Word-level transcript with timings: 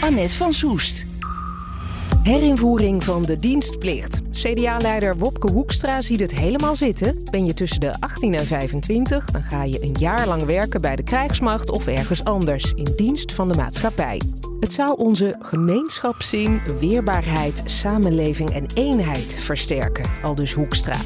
Annette 0.00 0.36
van 0.36 0.52
Soest. 0.52 1.06
Herinvoering 2.22 3.04
van 3.04 3.22
de 3.22 3.38
dienstplicht. 3.38 4.22
CDA-leider 4.30 5.16
Wopke 5.16 5.52
Hoekstra 5.52 6.00
ziet 6.00 6.20
het 6.20 6.34
helemaal 6.34 6.74
zitten. 6.74 7.24
Ben 7.30 7.46
je 7.46 7.54
tussen 7.54 7.80
de 7.80 8.00
18 8.00 8.34
en 8.34 8.46
25, 8.46 9.24
dan 9.24 9.42
ga 9.42 9.62
je 9.62 9.82
een 9.82 9.96
jaar 9.98 10.26
lang 10.26 10.42
werken 10.44 10.80
bij 10.80 10.96
de 10.96 11.02
krijgsmacht 11.02 11.70
of 11.70 11.86
ergens 11.86 12.24
anders 12.24 12.72
in 12.72 12.92
dienst 12.96 13.32
van 13.34 13.48
de 13.48 13.56
maatschappij. 13.56 14.20
Het 14.60 14.72
zou 14.72 14.96
onze 14.96 15.36
gemeenschapszin, 15.38 16.60
weerbaarheid, 16.80 17.62
samenleving 17.64 18.50
en 18.50 18.66
eenheid 18.74 19.34
versterken, 19.34 20.10
aldus 20.22 20.52
Hoekstra. 20.52 20.96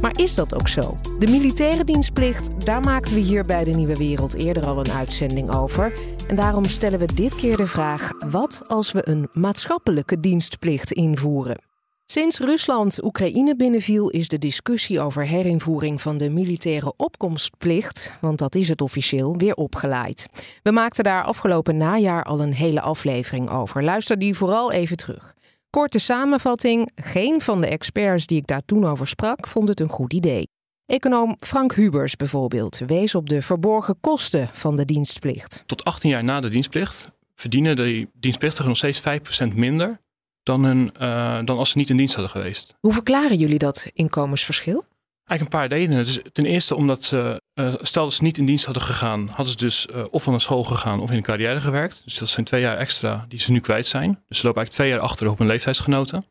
Maar 0.00 0.18
is 0.18 0.34
dat 0.34 0.54
ook 0.54 0.68
zo? 0.68 0.98
De 1.18 1.30
militaire 1.30 1.84
dienstplicht, 1.84 2.64
daar 2.64 2.80
maakten 2.80 3.14
we 3.14 3.20
hier 3.20 3.44
bij 3.44 3.64
de 3.64 3.70
Nieuwe 3.70 3.96
Wereld 3.96 4.34
eerder 4.34 4.66
al 4.66 4.78
een 4.78 4.92
uitzending 4.92 5.54
over. 5.54 5.92
En 6.32 6.38
daarom 6.38 6.64
stellen 6.64 6.98
we 6.98 7.14
dit 7.14 7.34
keer 7.34 7.56
de 7.56 7.66
vraag: 7.66 8.10
wat 8.30 8.62
als 8.66 8.92
we 8.92 9.08
een 9.08 9.28
maatschappelijke 9.32 10.20
dienstplicht 10.20 10.92
invoeren? 10.92 11.62
Sinds 12.06 12.38
Rusland 12.38 13.04
Oekraïne 13.04 13.56
binnenviel 13.56 14.08
is 14.08 14.28
de 14.28 14.38
discussie 14.38 15.00
over 15.00 15.26
herinvoering 15.26 16.00
van 16.00 16.16
de 16.16 16.30
militaire 16.30 16.92
opkomstplicht, 16.96 18.12
want 18.20 18.38
dat 18.38 18.54
is 18.54 18.68
het 18.68 18.80
officieel, 18.80 19.36
weer 19.36 19.54
opgeleid. 19.54 20.28
We 20.62 20.70
maakten 20.70 21.04
daar 21.04 21.22
afgelopen 21.22 21.76
najaar 21.76 22.24
al 22.24 22.40
een 22.40 22.54
hele 22.54 22.80
aflevering 22.80 23.50
over. 23.50 23.82
Luister 23.82 24.18
die 24.18 24.34
vooral 24.34 24.72
even 24.72 24.96
terug. 24.96 25.34
Korte 25.70 25.98
samenvatting: 25.98 26.90
geen 26.94 27.40
van 27.40 27.60
de 27.60 27.66
experts 27.66 28.26
die 28.26 28.38
ik 28.38 28.46
daar 28.46 28.64
toen 28.64 28.86
over 28.86 29.06
sprak 29.06 29.46
vond 29.46 29.68
het 29.68 29.80
een 29.80 29.88
goed 29.88 30.12
idee. 30.12 30.51
Econoom 30.92 31.36
Frank 31.38 31.74
Hubers 31.74 32.16
bijvoorbeeld 32.16 32.78
wees 32.86 33.14
op 33.14 33.28
de 33.28 33.42
verborgen 33.42 34.00
kosten 34.00 34.48
van 34.52 34.76
de 34.76 34.84
dienstplicht. 34.84 35.62
Tot 35.66 35.84
18 35.84 36.10
jaar 36.10 36.24
na 36.24 36.40
de 36.40 36.48
dienstplicht 36.48 37.10
verdienen 37.34 37.76
de 37.76 38.08
dienstplichtigen 38.14 38.68
nog 38.68 38.76
steeds 38.76 39.00
5% 39.00 39.54
minder 39.54 40.00
dan, 40.42 40.64
hun, 40.64 40.92
uh, 41.00 41.38
dan 41.44 41.58
als 41.58 41.70
ze 41.70 41.78
niet 41.78 41.90
in 41.90 41.96
dienst 41.96 42.14
hadden 42.14 42.32
geweest. 42.32 42.74
Hoe 42.80 42.92
verklaren 42.92 43.36
jullie 43.36 43.58
dat 43.58 43.90
inkomensverschil? 43.92 44.84
Eigenlijk 45.24 45.40
een 45.40 45.68
paar 45.68 45.78
redenen. 45.78 46.04
Dus 46.04 46.20
ten 46.32 46.46
eerste 46.46 46.74
omdat 46.74 47.02
ze, 47.02 47.42
uh, 47.54 47.74
stel 47.80 48.04
dat 48.04 48.14
ze 48.14 48.22
niet 48.22 48.38
in 48.38 48.46
dienst 48.46 48.64
hadden 48.64 48.82
gegaan, 48.82 49.28
hadden 49.28 49.52
ze 49.52 49.56
dus 49.56 49.86
uh, 49.94 50.02
of 50.10 50.22
van 50.22 50.34
een 50.34 50.40
school 50.40 50.64
gegaan 50.64 51.00
of 51.00 51.10
in 51.10 51.16
een 51.16 51.22
carrière 51.22 51.60
gewerkt. 51.60 52.02
Dus 52.04 52.18
dat 52.18 52.28
zijn 52.28 52.46
twee 52.46 52.60
jaar 52.60 52.76
extra 52.76 53.24
die 53.28 53.40
ze 53.40 53.52
nu 53.52 53.60
kwijt 53.60 53.86
zijn. 53.86 54.08
Dus 54.28 54.38
ze 54.38 54.46
lopen 54.46 54.60
eigenlijk 54.60 54.70
twee 54.70 54.88
jaar 54.88 55.00
achter 55.00 55.30
op 55.30 55.38
hun 55.38 55.46
leeftijdsgenoten. 55.46 56.24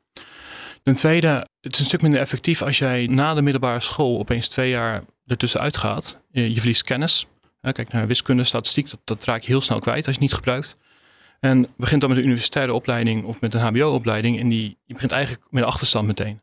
Ten 0.83 0.93
tweede, 0.93 1.45
het 1.61 1.73
is 1.73 1.79
een 1.79 1.85
stuk 1.85 2.01
minder 2.01 2.19
effectief 2.19 2.61
als 2.61 2.77
jij 2.77 3.07
na 3.07 3.33
de 3.33 3.41
middelbare 3.41 3.79
school 3.79 4.19
opeens 4.19 4.47
twee 4.47 4.69
jaar 4.69 5.03
ertussenuit 5.27 5.77
gaat. 5.77 6.21
Je, 6.31 6.57
verliest 6.57 6.83
kennis. 6.83 7.27
kijk 7.61 7.91
naar 7.91 8.07
wiskunde, 8.07 8.43
statistiek, 8.43 8.89
dat, 9.03 9.23
raak 9.23 9.41
je 9.41 9.47
heel 9.47 9.61
snel 9.61 9.79
kwijt 9.79 10.05
als 10.05 10.05
je 10.05 10.11
het 10.11 10.21
niet 10.21 10.33
gebruikt. 10.33 10.77
En 11.39 11.67
begint 11.77 12.01
dan 12.01 12.09
met 12.09 12.19
een 12.19 12.25
universitaire 12.25 12.73
opleiding 12.73 13.23
of 13.23 13.41
met 13.41 13.53
een 13.53 13.59
HBO-opleiding 13.59 14.39
en 14.39 14.49
die, 14.49 14.77
je 14.85 14.93
begint 14.93 15.11
eigenlijk 15.11 15.45
met 15.49 15.63
een 15.63 15.69
achterstand 15.69 16.07
meteen. 16.07 16.41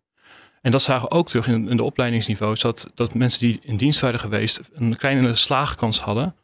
En 0.61 0.71
dat 0.71 0.83
zagen 0.83 1.09
we 1.09 1.15
ook 1.15 1.29
terug 1.29 1.47
in, 1.47 1.69
in 1.69 1.77
de 1.77 1.85
opleidingsniveaus, 1.85 2.61
dat, 2.61 2.91
dat 2.95 3.15
mensen 3.15 3.41
die 3.41 3.59
in 3.63 3.77
dienst 3.77 4.01
waren 4.01 4.21
geweest 4.21 4.61
een 4.73 4.97
kleinere 4.97 5.35
slaagkans 5.35 6.01
hadden 6.01 6.35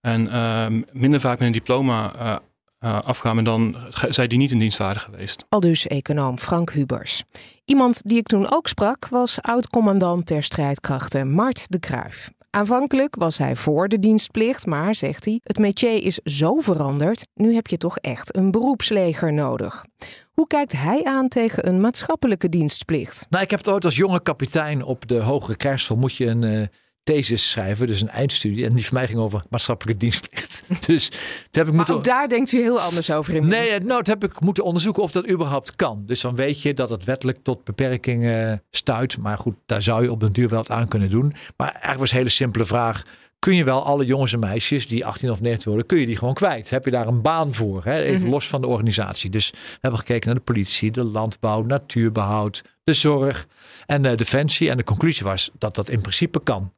en 0.00 0.26
uh, 0.26 0.66
minder 0.92 1.20
vaak 1.20 1.38
met 1.38 1.46
een 1.46 1.52
diploma 1.52 2.14
uh, 2.14 2.36
uh, 2.84 3.02
afkwamen 3.02 3.44
dan 3.44 3.76
zij 4.08 4.26
die 4.26 4.38
niet 4.38 4.50
in 4.50 4.58
dienst 4.58 4.78
waren 4.78 5.00
geweest. 5.00 5.44
Al 5.48 5.60
dus 5.60 5.86
econoom 5.86 6.38
Frank 6.38 6.70
Hubers. 6.70 7.22
Iemand 7.64 8.02
die 8.04 8.18
ik 8.18 8.26
toen 8.26 8.52
ook 8.52 8.68
sprak 8.68 9.08
was 9.08 9.42
oud-commandant 9.42 10.26
ter 10.26 10.42
strijdkrachten 10.42 11.32
Mart 11.32 11.64
de 11.68 11.78
Kruif. 11.78 12.30
Aanvankelijk 12.50 13.14
was 13.14 13.38
hij 13.38 13.56
voor 13.56 13.88
de 13.88 13.98
dienstplicht, 13.98 14.66
maar 14.66 14.94
zegt 14.94 15.24
hij: 15.24 15.40
het 15.42 15.58
métier 15.58 16.02
is 16.02 16.18
zo 16.24 16.60
veranderd, 16.60 17.26
nu 17.34 17.54
heb 17.54 17.66
je 17.66 17.76
toch 17.76 17.98
echt 17.98 18.36
een 18.36 18.50
beroepsleger 18.50 19.32
nodig. 19.32 19.84
Hoe 20.32 20.46
kijkt 20.46 20.72
hij 20.72 21.04
aan 21.04 21.28
tegen 21.28 21.68
een 21.68 21.80
maatschappelijke 21.80 22.48
dienstplicht? 22.48 23.26
Nou, 23.30 23.44
ik 23.44 23.50
heb 23.50 23.58
het 23.58 23.68
ooit 23.68 23.84
als 23.84 23.96
jonge 23.96 24.22
kapitein 24.22 24.84
op 24.84 25.08
de 25.08 25.18
Hogere 25.18 25.56
Krijgschool 25.56 25.96
moet 25.96 26.16
je 26.16 26.26
een 26.26 26.42
uh, 26.42 26.66
thesis 27.04 27.50
schrijven, 27.50 27.86
dus 27.86 28.00
een 28.00 28.08
eindstudie. 28.08 28.64
En 28.64 28.74
die 28.74 28.86
van 28.86 28.94
mij 28.94 29.06
ging 29.06 29.18
over 29.18 29.42
maatschappelijke 29.50 30.00
dienstplicht. 30.00 30.64
dus 30.86 31.10
heb 31.50 31.68
ik 31.68 31.72
moeten... 31.72 31.94
ook 31.94 32.04
daar 32.04 32.28
denkt 32.28 32.52
u 32.52 32.60
heel 32.60 32.80
anders 32.80 33.10
over 33.10 33.34
in. 33.34 33.48
Nee, 33.48 33.70
nou, 33.70 33.86
dat 33.86 34.06
heb 34.06 34.24
ik 34.24 34.40
moeten 34.40 34.64
onderzoeken 34.64 35.02
of 35.02 35.12
dat 35.12 35.28
überhaupt 35.28 35.76
kan. 35.76 36.02
Dus 36.06 36.20
dan 36.20 36.34
weet 36.34 36.62
je 36.62 36.74
dat 36.74 36.90
het 36.90 37.04
wettelijk 37.04 37.38
tot 37.42 37.64
beperkingen 37.64 38.62
stuit. 38.70 39.18
Maar 39.18 39.38
goed, 39.38 39.54
daar 39.66 39.82
zou 39.82 40.02
je 40.02 40.10
op 40.10 40.20
den 40.20 40.32
duur 40.32 40.48
wel 40.48 40.58
wat 40.58 40.70
aan 40.70 40.88
kunnen 40.88 41.10
doen. 41.10 41.32
Maar 41.56 41.70
eigenlijk 41.70 41.98
was 41.98 42.10
een 42.10 42.16
hele 42.16 42.28
simpele 42.28 42.64
vraag 42.64 43.02
kun 43.44 43.54
je 43.54 43.64
wel 43.64 43.84
alle 43.84 44.04
jongens 44.04 44.32
en 44.32 44.38
meisjes 44.38 44.86
die 44.86 45.06
18 45.06 45.30
of 45.30 45.40
19 45.40 45.68
worden, 45.70 45.86
kun 45.86 45.98
je 45.98 46.06
die 46.06 46.16
gewoon 46.16 46.34
kwijt. 46.34 46.70
Heb 46.70 46.84
je 46.84 46.90
daar 46.90 47.06
een 47.06 47.22
baan 47.22 47.54
voor? 47.54 47.84
Hè? 47.84 48.02
Even 48.02 48.20
mhm. 48.20 48.30
los 48.30 48.48
van 48.48 48.60
de 48.60 48.66
organisatie. 48.66 49.30
Dus 49.30 49.50
we 49.50 49.78
hebben 49.80 50.00
gekeken 50.00 50.26
naar 50.26 50.36
de 50.36 50.44
politie, 50.44 50.90
de 50.90 51.04
landbouw, 51.04 51.62
natuurbehoud, 51.62 52.62
de 52.84 52.92
zorg 52.92 53.46
en 53.86 54.02
de 54.02 54.14
defensie. 54.14 54.70
En 54.70 54.76
de 54.76 54.84
conclusie 54.84 55.24
was 55.24 55.50
dat 55.58 55.74
dat 55.74 55.88
in 55.88 56.00
principe 56.00 56.42
kan. 56.42 56.72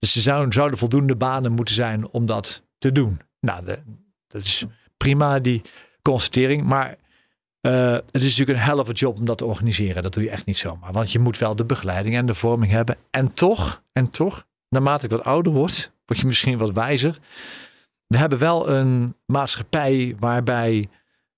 Dus 0.00 0.16
er 0.16 0.22
zouden, 0.22 0.52
zouden 0.52 0.78
voldoende 0.78 1.16
banen 1.16 1.52
moeten 1.52 1.74
zijn 1.74 2.08
om 2.08 2.26
dat 2.26 2.62
te 2.78 2.92
doen. 2.92 3.20
Nou, 3.40 3.64
de, 3.64 3.82
dat 4.26 4.44
is 4.44 4.64
prima, 4.96 5.38
die 5.38 5.62
constatering. 6.02 6.62
Maar 6.62 6.96
uh, 7.66 7.92
het 7.92 8.22
is 8.22 8.22
natuurlijk 8.22 8.58
een 8.58 8.64
hell 8.64 8.78
of 8.78 8.88
a 8.88 8.92
job 8.92 9.18
om 9.18 9.24
dat 9.24 9.38
te 9.38 9.44
organiseren. 9.44 10.02
Dat 10.02 10.12
doe 10.12 10.22
je 10.22 10.30
echt 10.30 10.46
niet 10.46 10.58
zomaar. 10.58 10.92
Want 10.92 11.12
je 11.12 11.18
moet 11.18 11.38
wel 11.38 11.56
de 11.56 11.64
begeleiding 11.64 12.14
en 12.14 12.26
de 12.26 12.34
vorming 12.34 12.72
hebben. 12.72 12.96
En 13.10 13.32
toch, 13.32 13.82
en 13.92 14.10
toch, 14.10 14.46
naarmate 14.68 15.04
ik 15.04 15.10
wat 15.10 15.24
ouder 15.24 15.52
word, 15.52 15.92
word 16.04 16.20
je 16.20 16.26
misschien 16.26 16.58
wat 16.58 16.72
wijzer. 16.72 17.18
We 18.06 18.16
hebben 18.16 18.38
wel 18.38 18.68
een 18.70 19.14
maatschappij 19.26 20.16
waarbij 20.18 20.88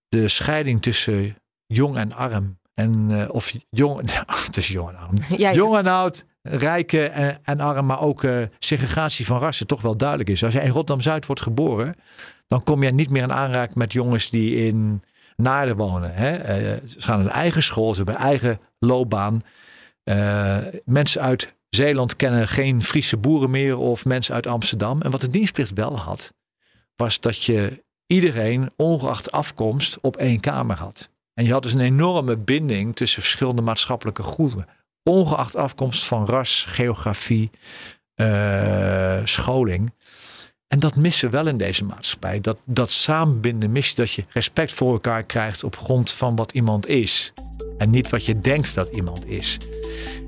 de 0.08 0.28
scheiding 0.28 0.82
tussen 0.82 1.36
jong 1.66 1.96
en 1.96 2.12
arm 2.12 2.58
en 2.74 3.10
uh, 3.10 3.28
of 3.28 3.52
jong, 3.70 4.10
tussen 4.50 4.74
jong 4.74 4.88
en 4.88 4.96
arm, 4.96 5.16
ja, 5.36 5.52
jong 5.52 5.76
en 5.76 5.86
oud, 5.86 6.24
rijke 6.42 7.08
en, 7.08 7.38
en, 7.44 7.60
arm, 7.60 7.86
maar 7.86 8.00
ook 8.00 8.22
uh, 8.22 8.42
segregatie 8.58 9.26
van 9.26 9.38
rassen 9.38 9.66
toch 9.66 9.80
wel 9.80 9.96
duidelijk 9.96 10.30
is. 10.30 10.44
Als 10.44 10.52
je 10.52 10.60
in 10.60 10.70
Rotterdam 10.70 11.00
Zuid 11.00 11.26
wordt 11.26 11.42
geboren, 11.42 11.94
dan 12.48 12.62
kom 12.62 12.82
je 12.82 12.90
niet 12.90 13.10
meer 13.10 13.22
in 13.22 13.32
aanraking 13.32 13.76
met 13.76 13.92
jongens 13.92 14.30
die 14.30 14.66
in 14.66 15.02
Naarden 15.36 15.76
wonen. 15.76 16.14
Hè? 16.14 16.32
Uh, 16.32 16.88
ze 16.88 17.00
gaan 17.00 17.20
een 17.20 17.28
eigen 17.28 17.62
school, 17.62 17.90
ze 17.90 17.96
hebben 17.96 18.14
een 18.14 18.20
eigen 18.20 18.60
loopbaan. 18.78 19.40
mensen 20.84 21.20
uit 21.20 21.54
Zeeland 21.68 22.16
kennen 22.16 22.48
geen 22.48 22.82
Friese 22.82 23.16
boeren 23.16 23.50
meer 23.50 23.76
of 23.76 24.04
mensen 24.04 24.34
uit 24.34 24.46
Amsterdam. 24.46 25.02
En 25.02 25.10
wat 25.10 25.20
de 25.20 25.30
dienstplicht 25.30 25.72
wel 25.72 25.98
had, 25.98 26.34
was 26.96 27.20
dat 27.20 27.42
je 27.42 27.84
iedereen, 28.06 28.70
ongeacht 28.76 29.32
afkomst, 29.32 29.98
op 30.00 30.16
één 30.16 30.40
kamer 30.40 30.76
had. 30.76 31.08
En 31.34 31.44
je 31.44 31.52
had 31.52 31.62
dus 31.62 31.72
een 31.72 31.80
enorme 31.80 32.36
binding 32.36 32.96
tussen 32.96 33.22
verschillende 33.22 33.62
maatschappelijke 33.62 34.22
groepen. 34.22 34.66
Ongeacht 35.02 35.56
afkomst 35.56 36.04
van 36.04 36.26
ras, 36.26 36.64
geografie, 36.68 37.50
uh, 38.16 39.18
scholing. 39.24 39.92
En 40.68 40.78
dat 40.78 40.96
missen 40.96 41.30
we 41.30 41.36
wel 41.36 41.46
in 41.46 41.56
deze 41.56 41.84
maatschappij. 41.84 42.40
Dat, 42.40 42.58
dat 42.64 42.90
samenbinden 42.90 43.72
mis 43.72 43.94
dat 43.94 44.12
je 44.12 44.24
respect 44.28 44.72
voor 44.72 44.92
elkaar 44.92 45.22
krijgt 45.22 45.64
op 45.64 45.76
grond 45.76 46.12
van 46.12 46.36
wat 46.36 46.52
iemand 46.52 46.86
is. 46.86 47.32
En 47.78 47.90
niet 47.90 48.10
wat 48.10 48.26
je 48.26 48.38
denkt 48.38 48.74
dat 48.74 48.96
iemand 48.96 49.26
is. 49.26 49.58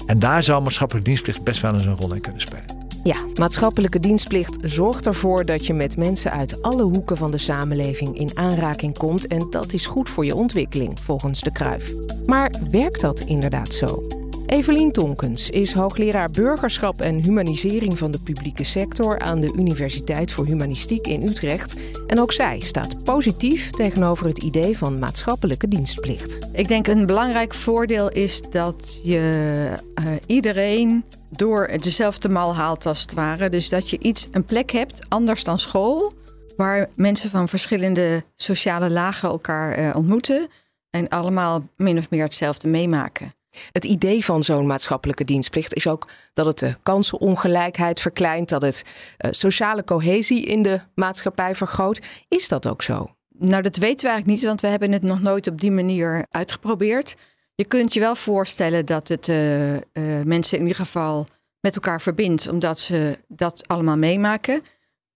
En 0.06 0.18
daar 0.18 0.42
zou 0.42 0.62
maatschappelijke 0.62 1.08
dienstplicht 1.08 1.44
best 1.44 1.60
wel 1.60 1.72
eens 1.72 1.84
een 1.84 1.96
rol 1.96 2.14
in 2.14 2.20
kunnen 2.20 2.40
spelen. 2.40 2.82
Ja, 3.04 3.16
maatschappelijke 3.34 3.98
dienstplicht 3.98 4.58
zorgt 4.62 5.06
ervoor 5.06 5.44
dat 5.44 5.66
je 5.66 5.72
met 5.72 5.96
mensen 5.96 6.30
uit 6.30 6.62
alle 6.62 6.82
hoeken 6.82 7.16
van 7.16 7.30
de 7.30 7.38
samenleving 7.38 8.18
in 8.18 8.36
aanraking 8.36 8.98
komt. 8.98 9.26
En 9.26 9.46
dat 9.50 9.72
is 9.72 9.86
goed 9.86 10.10
voor 10.10 10.24
je 10.24 10.34
ontwikkeling, 10.34 11.00
volgens 11.00 11.40
de 11.40 11.52
Kruif. 11.52 11.92
Maar 12.26 12.52
werkt 12.70 13.00
dat 13.00 13.20
inderdaad 13.20 13.72
zo? 13.72 14.23
Evelien 14.54 14.92
Tonkens 14.92 15.50
is 15.50 15.72
hoogleraar 15.72 16.30
burgerschap 16.30 17.00
en 17.00 17.22
humanisering 17.22 17.98
van 17.98 18.10
de 18.10 18.20
publieke 18.20 18.64
sector 18.64 19.18
aan 19.18 19.40
de 19.40 19.52
Universiteit 19.56 20.32
voor 20.32 20.46
Humanistiek 20.46 21.06
in 21.06 21.22
Utrecht. 21.22 21.76
En 22.06 22.20
ook 22.20 22.32
zij 22.32 22.60
staat 22.60 23.02
positief 23.02 23.70
tegenover 23.70 24.26
het 24.26 24.42
idee 24.42 24.78
van 24.78 24.98
maatschappelijke 24.98 25.68
dienstplicht. 25.68 26.48
Ik 26.52 26.68
denk 26.68 26.86
een 26.86 27.06
belangrijk 27.06 27.54
voordeel 27.54 28.08
is 28.08 28.40
dat 28.40 29.00
je 29.02 29.68
uh, 30.04 30.12
iedereen 30.26 31.04
door 31.30 31.70
dezelfde 31.80 32.28
mal 32.28 32.54
haalt 32.54 32.86
als 32.86 33.02
het 33.02 33.14
ware. 33.14 33.48
Dus 33.48 33.68
dat 33.68 33.90
je 33.90 33.98
iets, 33.98 34.28
een 34.30 34.44
plek 34.44 34.70
hebt, 34.70 35.00
anders 35.08 35.44
dan 35.44 35.58
school, 35.58 36.12
waar 36.56 36.88
mensen 36.96 37.30
van 37.30 37.48
verschillende 37.48 38.24
sociale 38.34 38.90
lagen 38.90 39.28
elkaar 39.28 39.72
eh, 39.72 39.96
ontmoeten 39.96 40.46
en 40.90 41.08
allemaal 41.08 41.68
min 41.76 41.98
of 41.98 42.10
meer 42.10 42.22
hetzelfde 42.22 42.68
meemaken. 42.68 43.42
Het 43.72 43.84
idee 43.84 44.24
van 44.24 44.42
zo'n 44.42 44.66
maatschappelijke 44.66 45.24
dienstplicht 45.24 45.74
is 45.74 45.86
ook 45.86 46.08
dat 46.32 46.46
het 46.46 46.58
de 46.58 46.76
kansenongelijkheid 46.82 48.00
verkleint, 48.00 48.48
dat 48.48 48.62
het 48.62 48.82
uh, 48.84 49.30
sociale 49.32 49.84
cohesie 49.84 50.44
in 50.44 50.62
de 50.62 50.80
maatschappij 50.94 51.54
vergroot. 51.54 52.00
Is 52.28 52.48
dat 52.48 52.66
ook 52.66 52.82
zo? 52.82 53.14
Nou, 53.38 53.62
dat 53.62 53.76
weten 53.76 54.04
we 54.04 54.12
eigenlijk 54.12 54.26
niet, 54.26 54.48
want 54.48 54.60
we 54.60 54.66
hebben 54.66 54.92
het 54.92 55.02
nog 55.02 55.20
nooit 55.20 55.46
op 55.46 55.60
die 55.60 55.70
manier 55.70 56.26
uitgeprobeerd. 56.30 57.16
Je 57.54 57.64
kunt 57.64 57.94
je 57.94 58.00
wel 58.00 58.16
voorstellen 58.16 58.86
dat 58.86 59.08
het 59.08 59.28
uh, 59.28 59.72
uh, 59.72 59.80
mensen 60.24 60.56
in 60.56 60.62
ieder 60.62 60.84
geval 60.84 61.26
met 61.60 61.74
elkaar 61.74 62.00
verbindt, 62.00 62.48
omdat 62.48 62.78
ze 62.78 63.18
dat 63.28 63.68
allemaal 63.68 63.96
meemaken. 63.96 64.62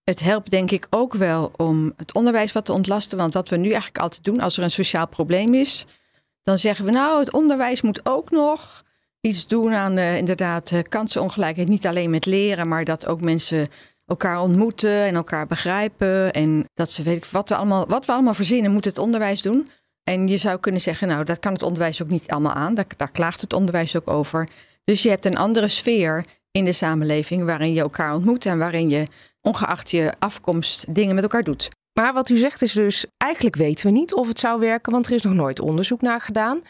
Het 0.04 0.20
helpt 0.20 0.50
denk 0.50 0.70
ik 0.70 0.86
ook 0.90 1.14
wel 1.14 1.52
om 1.56 1.92
het 1.96 2.14
onderwijs 2.14 2.52
wat 2.52 2.64
te 2.64 2.72
ontlasten. 2.72 3.18
Want 3.18 3.34
wat 3.34 3.48
we 3.48 3.56
nu 3.56 3.68
eigenlijk 3.68 3.98
altijd 3.98 4.24
doen 4.24 4.40
als 4.40 4.56
er 4.56 4.62
een 4.62 4.70
sociaal 4.70 5.08
probleem 5.08 5.54
is, 5.54 5.86
dan 6.48 6.58
zeggen 6.58 6.84
we 6.84 6.90
nou, 6.90 7.18
het 7.18 7.32
onderwijs 7.32 7.82
moet 7.82 8.00
ook 8.06 8.30
nog 8.30 8.84
iets 9.20 9.46
doen 9.46 9.72
aan 9.72 9.94
de, 9.94 10.14
inderdaad 10.16 10.72
kansenongelijkheid. 10.88 11.68
Niet 11.68 11.86
alleen 11.86 12.10
met 12.10 12.26
leren, 12.26 12.68
maar 12.68 12.84
dat 12.84 13.06
ook 13.06 13.20
mensen 13.20 13.68
elkaar 14.06 14.40
ontmoeten 14.40 15.04
en 15.04 15.14
elkaar 15.14 15.46
begrijpen. 15.46 16.32
En 16.32 16.64
dat 16.74 16.92
ze 16.92 17.02
weet 17.02 17.30
wat 17.30 17.48
we 17.48 17.54
allemaal, 17.54 17.86
wat 17.86 18.06
we 18.06 18.12
allemaal 18.12 18.34
verzinnen, 18.34 18.72
moet 18.72 18.84
het 18.84 18.98
onderwijs 18.98 19.42
doen. 19.42 19.68
En 20.04 20.28
je 20.28 20.36
zou 20.36 20.58
kunnen 20.58 20.80
zeggen, 20.80 21.08
nou, 21.08 21.24
dat 21.24 21.38
kan 21.38 21.52
het 21.52 21.62
onderwijs 21.62 22.02
ook 22.02 22.08
niet 22.08 22.30
allemaal 22.30 22.52
aan. 22.52 22.74
Daar, 22.74 22.86
daar 22.96 23.10
klaagt 23.10 23.40
het 23.40 23.52
onderwijs 23.52 23.96
ook 23.96 24.08
over. 24.08 24.48
Dus 24.84 25.02
je 25.02 25.08
hebt 25.08 25.24
een 25.24 25.36
andere 25.36 25.68
sfeer 25.68 26.24
in 26.50 26.64
de 26.64 26.72
samenleving 26.72 27.44
waarin 27.44 27.72
je 27.72 27.80
elkaar 27.80 28.14
ontmoet 28.14 28.46
en 28.46 28.58
waarin 28.58 28.88
je, 28.88 29.06
ongeacht 29.40 29.90
je 29.90 30.12
afkomst, 30.18 30.94
dingen 30.94 31.14
met 31.14 31.24
elkaar 31.24 31.44
doet. 31.44 31.68
Maar 31.98 32.12
wat 32.12 32.28
u 32.28 32.36
zegt 32.36 32.62
is 32.62 32.72
dus, 32.72 33.06
eigenlijk 33.16 33.56
weten 33.56 33.86
we 33.86 33.92
niet 33.92 34.14
of 34.14 34.28
het 34.28 34.38
zou 34.38 34.60
werken, 34.60 34.92
want 34.92 35.06
er 35.06 35.12
is 35.12 35.22
nog 35.22 35.32
nooit 35.32 35.60
onderzoek 35.60 36.00
naar 36.00 36.20
gedaan. 36.20 36.60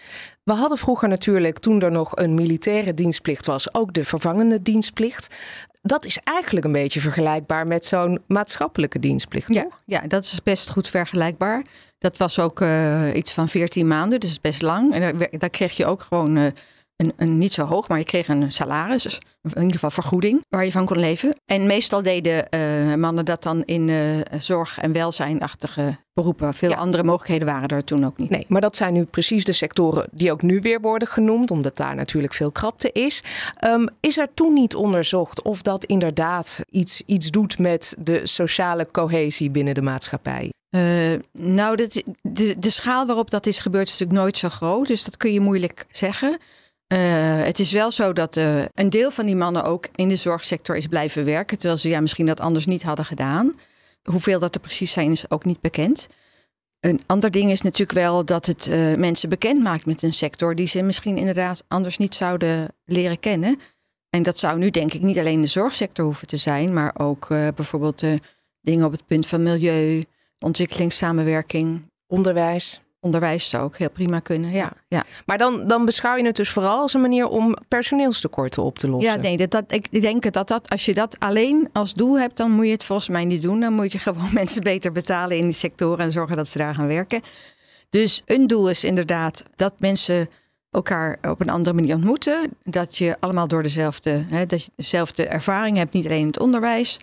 We 0.42 0.52
hadden 0.52 0.78
vroeger 0.78 1.08
natuurlijk, 1.08 1.58
toen 1.58 1.82
er 1.82 1.90
nog 1.90 2.16
een 2.16 2.34
militaire 2.34 2.94
dienstplicht 2.94 3.46
was, 3.46 3.74
ook 3.74 3.92
de 3.92 4.04
vervangende 4.04 4.62
dienstplicht. 4.62 5.34
Dat 5.82 6.04
is 6.04 6.18
eigenlijk 6.18 6.66
een 6.66 6.72
beetje 6.72 7.00
vergelijkbaar 7.00 7.66
met 7.66 7.86
zo'n 7.86 8.20
maatschappelijke 8.26 8.98
dienstplicht, 8.98 9.54
ja, 9.54 9.62
toch? 9.62 9.80
Ja, 9.84 10.00
dat 10.00 10.24
is 10.24 10.42
best 10.42 10.70
goed 10.70 10.88
vergelijkbaar. 10.88 11.64
Dat 11.98 12.16
was 12.16 12.38
ook 12.38 12.60
uh, 12.60 13.14
iets 13.14 13.32
van 13.32 13.48
14 13.48 13.86
maanden, 13.86 14.20
dus 14.20 14.40
best 14.40 14.62
lang. 14.62 14.92
En 14.92 15.00
daar, 15.00 15.28
daar 15.38 15.50
kreeg 15.50 15.76
je 15.76 15.86
ook 15.86 16.02
gewoon 16.02 16.36
uh, 16.36 16.46
een, 16.98 17.12
een, 17.16 17.38
niet 17.38 17.52
zo 17.52 17.64
hoog, 17.64 17.88
maar 17.88 17.98
je 17.98 18.04
kreeg 18.04 18.28
een 18.28 18.52
salaris, 18.52 19.02
dus 19.02 19.18
in 19.42 19.60
ieder 19.60 19.72
geval 19.72 19.90
vergoeding, 19.90 20.44
waar 20.48 20.64
je 20.64 20.72
van 20.72 20.84
kon 20.84 20.98
leven. 20.98 21.36
En 21.44 21.66
meestal 21.66 22.02
deden 22.02 22.46
uh, 22.50 22.94
mannen 22.94 23.24
dat 23.24 23.42
dan 23.42 23.64
in 23.64 23.90
zorg- 24.38 24.78
en 24.78 24.92
welzijnachtige 24.92 25.96
beroepen. 26.12 26.54
Veel 26.54 26.70
ja. 26.70 26.76
andere 26.76 27.02
mogelijkheden 27.02 27.46
waren 27.46 27.68
er 27.68 27.84
toen 27.84 28.06
ook 28.06 28.16
niet. 28.16 28.30
Nee, 28.30 28.44
maar 28.48 28.60
dat 28.60 28.76
zijn 28.76 28.92
nu 28.92 29.04
precies 29.04 29.44
de 29.44 29.52
sectoren 29.52 30.08
die 30.12 30.32
ook 30.32 30.42
nu 30.42 30.60
weer 30.60 30.80
worden 30.80 31.08
genoemd, 31.08 31.50
omdat 31.50 31.76
daar 31.76 31.94
natuurlijk 31.94 32.32
veel 32.32 32.50
krapte 32.50 32.92
is. 32.92 33.22
Um, 33.64 33.88
is 34.00 34.18
er 34.18 34.28
toen 34.34 34.52
niet 34.52 34.74
onderzocht 34.74 35.42
of 35.42 35.62
dat 35.62 35.84
inderdaad 35.84 36.60
iets, 36.70 37.02
iets 37.06 37.30
doet 37.30 37.58
met 37.58 37.96
de 37.98 38.20
sociale 38.26 38.86
cohesie 38.90 39.50
binnen 39.50 39.74
de 39.74 39.82
maatschappij? 39.82 40.52
Uh, 40.70 40.82
nou, 41.32 41.76
de, 41.76 42.04
de, 42.22 42.58
de 42.58 42.70
schaal 42.70 43.06
waarop 43.06 43.30
dat 43.30 43.46
is 43.46 43.58
gebeurd 43.58 43.88
is 43.88 43.92
natuurlijk 43.92 44.20
nooit 44.20 44.36
zo 44.36 44.48
groot, 44.48 44.86
dus 44.86 45.04
dat 45.04 45.16
kun 45.16 45.32
je 45.32 45.40
moeilijk 45.40 45.86
zeggen. 45.90 46.38
Uh, 46.92 46.98
het 47.44 47.58
is 47.58 47.72
wel 47.72 47.90
zo 47.90 48.12
dat 48.12 48.36
uh, 48.36 48.64
een 48.74 48.90
deel 48.90 49.10
van 49.10 49.26
die 49.26 49.36
mannen 49.36 49.64
ook 49.64 49.88
in 49.94 50.08
de 50.08 50.16
zorgsector 50.16 50.76
is 50.76 50.86
blijven 50.86 51.24
werken, 51.24 51.58
terwijl 51.58 51.80
ze 51.80 51.88
ja, 51.88 52.00
misschien 52.00 52.26
dat 52.26 52.40
anders 52.40 52.66
niet 52.66 52.82
hadden 52.82 53.04
gedaan. 53.04 53.54
Hoeveel 54.02 54.38
dat 54.38 54.54
er 54.54 54.60
precies 54.60 54.92
zijn 54.92 55.10
is 55.10 55.30
ook 55.30 55.44
niet 55.44 55.60
bekend. 55.60 56.06
Een 56.80 57.00
ander 57.06 57.30
ding 57.30 57.50
is 57.50 57.62
natuurlijk 57.62 57.98
wel 57.98 58.24
dat 58.24 58.46
het 58.46 58.66
uh, 58.66 58.96
mensen 58.96 59.28
bekend 59.28 59.62
maakt 59.62 59.86
met 59.86 60.02
een 60.02 60.12
sector 60.12 60.54
die 60.54 60.66
ze 60.66 60.82
misschien 60.82 61.16
inderdaad 61.16 61.64
anders 61.68 61.98
niet 61.98 62.14
zouden 62.14 62.74
leren 62.84 63.20
kennen. 63.20 63.60
En 64.10 64.22
dat 64.22 64.38
zou 64.38 64.58
nu 64.58 64.70
denk 64.70 64.92
ik 64.92 65.02
niet 65.02 65.18
alleen 65.18 65.40
de 65.40 65.46
zorgsector 65.46 66.04
hoeven 66.04 66.26
te 66.26 66.36
zijn, 66.36 66.72
maar 66.72 66.94
ook 66.98 67.28
bijvoorbeeld 67.28 68.02
dingen 68.60 68.86
op 68.86 68.92
het 68.92 69.06
punt 69.06 69.26
van 69.26 69.42
milieu, 69.42 70.02
ontwikkelingssamenwerking, 70.38 71.82
onderwijs. 72.06 72.80
Onderwijs 73.00 73.48
zou 73.48 73.64
ook 73.64 73.78
heel 73.78 73.90
prima 73.90 74.20
kunnen, 74.20 74.50
ja. 74.50 74.72
ja. 74.88 75.04
Maar 75.26 75.38
dan, 75.38 75.66
dan 75.66 75.84
beschouw 75.84 76.16
je 76.16 76.24
het 76.24 76.36
dus 76.36 76.50
vooral 76.50 76.78
als 76.78 76.94
een 76.94 77.00
manier 77.00 77.28
om 77.28 77.56
personeelstekorten 77.68 78.62
op 78.62 78.78
te 78.78 78.88
lossen. 78.88 79.12
Ja, 79.12 79.18
nee, 79.18 79.36
dat, 79.36 79.50
dat, 79.50 79.64
ik 79.68 80.02
denk 80.02 80.32
dat, 80.32 80.48
dat 80.48 80.70
als 80.70 80.84
je 80.84 80.94
dat 80.94 81.18
alleen 81.18 81.68
als 81.72 81.94
doel 81.94 82.18
hebt, 82.18 82.36
dan 82.36 82.50
moet 82.50 82.66
je 82.66 82.72
het 82.72 82.84
volgens 82.84 83.08
mij 83.08 83.24
niet 83.24 83.42
doen. 83.42 83.60
Dan 83.60 83.72
moet 83.72 83.92
je 83.92 83.98
gewoon 84.08 84.32
mensen 84.32 84.62
beter 84.62 84.92
betalen 84.92 85.36
in 85.36 85.42
die 85.42 85.52
sectoren 85.52 86.04
en 86.04 86.12
zorgen 86.12 86.36
dat 86.36 86.48
ze 86.48 86.58
daar 86.58 86.74
gaan 86.74 86.86
werken. 86.86 87.20
Dus 87.90 88.22
een 88.26 88.46
doel 88.46 88.68
is 88.68 88.84
inderdaad 88.84 89.42
dat 89.56 89.80
mensen 89.80 90.28
elkaar 90.70 91.18
op 91.22 91.40
een 91.40 91.48
andere 91.48 91.74
manier 91.74 91.94
ontmoeten. 91.94 92.50
Dat 92.62 92.96
je 92.96 93.16
allemaal 93.20 93.48
door 93.48 93.62
dezelfde, 93.62 94.24
hè, 94.28 94.46
dat 94.46 94.64
je 94.64 94.70
dezelfde 94.76 95.26
ervaring 95.26 95.76
hebt, 95.76 95.92
niet 95.92 96.04
alleen 96.04 96.20
in 96.20 96.26
het 96.26 96.40
onderwijs. 96.40 97.00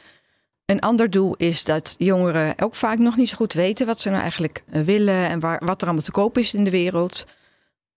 Een 0.66 0.80
ander 0.80 1.10
doel 1.10 1.36
is 1.36 1.64
dat 1.64 1.96
jongeren 1.98 2.54
ook 2.62 2.76
vaak 2.76 2.98
nog 2.98 3.18
niet 3.18 3.30
zo 3.30 3.36
goed 3.36 3.54
weten 3.54 3.86
wat 3.86 4.00
ze 4.00 4.10
nou 4.10 4.22
eigenlijk 4.22 4.64
willen 4.66 5.28
en 5.28 5.40
waar, 5.40 5.62
wat 5.66 5.82
er 5.82 5.88
allemaal 5.88 6.06
te 6.06 6.12
koop 6.12 6.38
is 6.38 6.54
in 6.54 6.64
de 6.64 6.70
wereld. 6.70 7.26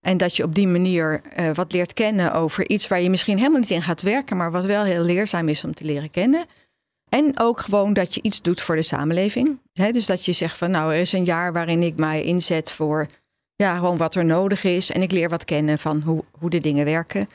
En 0.00 0.16
dat 0.16 0.36
je 0.36 0.42
op 0.42 0.54
die 0.54 0.68
manier 0.68 1.22
uh, 1.38 1.54
wat 1.54 1.72
leert 1.72 1.92
kennen 1.92 2.32
over 2.32 2.68
iets 2.68 2.88
waar 2.88 3.00
je 3.00 3.10
misschien 3.10 3.36
helemaal 3.36 3.60
niet 3.60 3.70
in 3.70 3.82
gaat 3.82 4.02
werken, 4.02 4.36
maar 4.36 4.50
wat 4.50 4.64
wel 4.64 4.84
heel 4.84 5.02
leerzaam 5.02 5.48
is 5.48 5.64
om 5.64 5.74
te 5.74 5.84
leren 5.84 6.10
kennen. 6.10 6.46
En 7.08 7.40
ook 7.40 7.60
gewoon 7.60 7.92
dat 7.92 8.14
je 8.14 8.22
iets 8.22 8.42
doet 8.42 8.60
voor 8.60 8.76
de 8.76 8.82
samenleving. 8.82 9.58
Dus 9.72 10.06
dat 10.06 10.24
je 10.24 10.32
zegt 10.32 10.56
van 10.56 10.70
nou, 10.70 10.92
er 10.92 11.00
is 11.00 11.12
een 11.12 11.24
jaar 11.24 11.52
waarin 11.52 11.82
ik 11.82 11.96
mij 11.96 12.22
inzet 12.22 12.70
voor 12.70 13.06
ja, 13.54 13.76
gewoon 13.76 13.96
wat 13.96 14.14
er 14.14 14.24
nodig 14.24 14.64
is. 14.64 14.90
En 14.90 15.02
ik 15.02 15.12
leer 15.12 15.28
wat 15.28 15.44
kennen 15.44 15.78
van 15.78 16.02
hoe, 16.04 16.24
hoe 16.38 16.50
de 16.50 16.58
dingen 16.58 16.84
werken. 16.84 17.28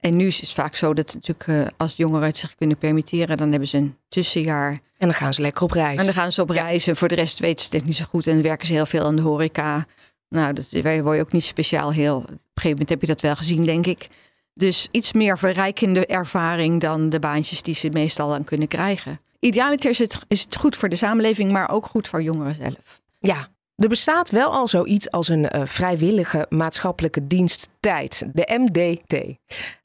En 0.00 0.16
nu 0.16 0.26
is 0.26 0.40
het 0.40 0.52
vaak 0.52 0.76
zo 0.76 0.94
dat 0.94 1.14
natuurlijk 1.14 1.46
uh, 1.46 1.66
als 1.76 1.96
jongeren 1.96 2.26
het 2.26 2.36
zich 2.36 2.54
kunnen 2.54 2.76
permitteren, 2.76 3.36
dan 3.36 3.50
hebben 3.50 3.68
ze 3.68 3.76
een 3.76 3.96
tussenjaar. 4.08 4.70
En 4.70 5.06
dan 5.08 5.14
gaan 5.14 5.34
ze 5.34 5.42
lekker 5.42 5.62
op 5.62 5.70
reis. 5.70 5.98
En 5.98 6.04
dan 6.04 6.14
gaan 6.14 6.32
ze 6.32 6.42
op 6.42 6.50
reis. 6.50 6.86
En 6.86 6.96
voor 6.96 7.08
de 7.08 7.14
rest 7.14 7.38
weten 7.38 7.64
ze 7.64 7.76
het 7.76 7.84
niet 7.84 7.96
zo 7.96 8.04
goed. 8.08 8.26
En 8.26 8.42
werken 8.42 8.66
ze 8.66 8.72
heel 8.72 8.86
veel 8.86 9.04
aan 9.04 9.16
de 9.16 9.22
horeca. 9.22 9.86
Nou, 10.28 10.52
dat 10.52 10.70
word 10.70 11.16
je 11.16 11.22
ook 11.22 11.32
niet 11.32 11.44
speciaal 11.44 11.92
heel. 11.92 12.16
Op 12.16 12.28
een 12.28 12.38
gegeven 12.54 12.70
moment 12.70 12.88
heb 12.88 13.00
je 13.00 13.06
dat 13.06 13.20
wel 13.20 13.36
gezien, 13.36 13.64
denk 13.64 13.86
ik. 13.86 14.06
Dus 14.54 14.88
iets 14.90 15.12
meer 15.12 15.38
verrijkende 15.38 16.06
ervaring 16.06 16.80
dan 16.80 17.08
de 17.08 17.18
baantjes 17.18 17.62
die 17.62 17.74
ze 17.74 17.88
meestal 17.88 18.34
aan 18.34 18.44
kunnen 18.44 18.68
krijgen. 18.68 19.20
Idealiter 19.38 19.90
is 19.90 19.98
het, 19.98 20.18
is 20.28 20.40
het 20.40 20.56
goed 20.56 20.76
voor 20.76 20.88
de 20.88 20.96
samenleving, 20.96 21.52
maar 21.52 21.70
ook 21.70 21.86
goed 21.86 22.08
voor 22.08 22.22
jongeren 22.22 22.54
zelf. 22.54 23.00
Ja, 23.18 23.48
er 23.76 23.88
bestaat 23.88 24.30
wel 24.30 24.52
al 24.52 24.68
zoiets 24.68 25.10
als 25.10 25.28
een 25.28 25.56
uh, 25.56 25.62
vrijwillige 25.64 26.46
maatschappelijke 26.48 27.26
diensttijd, 27.26 28.24
de 28.32 28.58
MDT. 28.60 29.38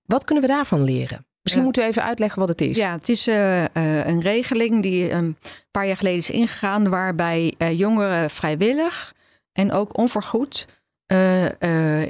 Wat 0.05 0.24
kunnen 0.24 0.43
we 0.43 0.50
daarvan 0.50 0.83
leren? 0.83 1.25
Misschien 1.41 1.65
ja. 1.65 1.71
moeten 1.71 1.83
we 1.83 1.89
even 1.89 2.03
uitleggen 2.03 2.39
wat 2.39 2.50
het 2.50 2.62
is. 2.62 2.77
Ja, 2.77 2.91
het 2.91 3.09
is 3.09 3.27
uh, 3.27 3.62
uh, 3.62 3.65
een 4.05 4.21
regeling 4.21 4.81
die 4.81 5.12
een 5.12 5.38
paar 5.71 5.88
jaar 5.88 5.97
geleden 5.97 6.19
is 6.19 6.29
ingegaan, 6.29 6.89
waarbij 6.89 7.55
uh, 7.57 7.79
jongeren 7.79 8.29
vrijwillig 8.29 9.13
en 9.51 9.71
ook 9.71 9.97
onvergoed 9.97 10.67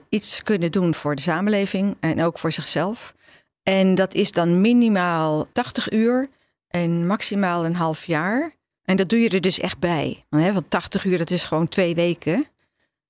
iets 0.09 0.43
kunnen 0.43 0.71
doen 0.71 0.93
voor 0.93 1.15
de 1.15 1.21
samenleving 1.21 1.97
en 1.99 2.23
ook 2.23 2.39
voor 2.39 2.51
zichzelf. 2.51 3.13
En 3.63 3.95
dat 3.95 4.13
is 4.13 4.31
dan 4.31 4.61
minimaal 4.61 5.47
80 5.51 5.91
uur 5.91 6.27
en 6.67 7.07
maximaal 7.07 7.65
een 7.65 7.75
half 7.75 8.05
jaar. 8.05 8.53
En 8.83 8.95
dat 8.95 9.09
doe 9.09 9.19
je 9.19 9.29
er 9.29 9.41
dus 9.41 9.59
echt 9.59 9.79
bij. 9.79 10.23
Want 10.29 10.69
80 10.69 11.05
uur, 11.05 11.17
dat 11.17 11.29
is 11.29 11.43
gewoon 11.43 11.67
twee 11.67 11.95
weken. 11.95 12.45